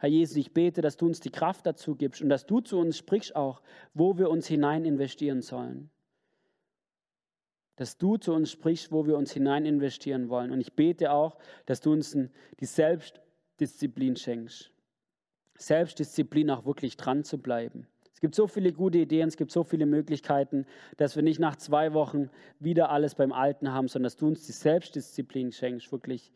Herr 0.04 0.10
Jesus, 0.10 0.36
ich 0.36 0.52
bete, 0.52 0.82
dass 0.82 0.98
du 0.98 1.06
uns 1.06 1.20
die 1.20 1.30
Kraft 1.30 1.64
dazu 1.64 1.94
gibst 1.94 2.20
und 2.20 2.28
dass 2.28 2.44
du 2.44 2.60
zu 2.60 2.78
uns 2.78 2.98
sprichst 2.98 3.34
auch, 3.34 3.62
wo 3.94 4.18
wir 4.18 4.28
uns 4.28 4.46
hinein 4.46 4.84
investieren 4.84 5.40
sollen. 5.40 5.88
Dass 7.76 7.96
du 7.96 8.18
zu 8.18 8.34
uns 8.34 8.50
sprichst, 8.50 8.92
wo 8.92 9.06
wir 9.06 9.16
uns 9.16 9.32
hinein 9.32 9.64
investieren 9.64 10.28
wollen. 10.28 10.50
Und 10.50 10.60
ich 10.60 10.74
bete 10.74 11.10
auch, 11.10 11.38
dass 11.64 11.80
du 11.80 11.90
uns 11.90 12.14
die 12.60 12.66
Selbstdisziplin 12.66 14.14
schenkst. 14.16 14.70
Selbstdisziplin 15.56 16.50
auch 16.50 16.66
wirklich 16.66 16.98
dran 16.98 17.24
zu 17.24 17.38
bleiben. 17.38 17.86
Es 18.12 18.20
gibt 18.20 18.34
so 18.34 18.46
viele 18.46 18.74
gute 18.74 18.98
Ideen, 18.98 19.28
es 19.28 19.38
gibt 19.38 19.52
so 19.52 19.64
viele 19.64 19.86
Möglichkeiten, 19.86 20.66
dass 20.98 21.16
wir 21.16 21.22
nicht 21.22 21.40
nach 21.40 21.56
zwei 21.56 21.94
Wochen 21.94 22.28
wieder 22.60 22.90
alles 22.90 23.14
beim 23.14 23.32
Alten 23.32 23.72
haben, 23.72 23.88
sondern 23.88 24.08
dass 24.08 24.18
du 24.18 24.26
uns 24.26 24.44
die 24.44 24.52
Selbstdisziplin 24.52 25.50
schenkst, 25.50 25.90
wirklich 25.92 26.30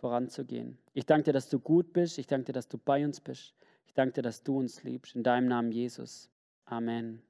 voranzugehen. 0.00 0.78
Ich 0.94 1.06
danke 1.06 1.24
dir, 1.24 1.32
dass 1.32 1.48
du 1.48 1.60
gut 1.60 1.92
bist. 1.92 2.18
Ich 2.18 2.26
danke 2.26 2.46
dir, 2.46 2.52
dass 2.52 2.68
du 2.68 2.78
bei 2.78 3.04
uns 3.04 3.20
bist. 3.20 3.54
Ich 3.86 3.94
danke 3.94 4.14
dir, 4.14 4.22
dass 4.22 4.42
du 4.42 4.58
uns 4.58 4.82
liebst. 4.82 5.14
In 5.14 5.22
deinem 5.22 5.48
Namen, 5.48 5.72
Jesus. 5.72 6.30
Amen. 6.64 7.22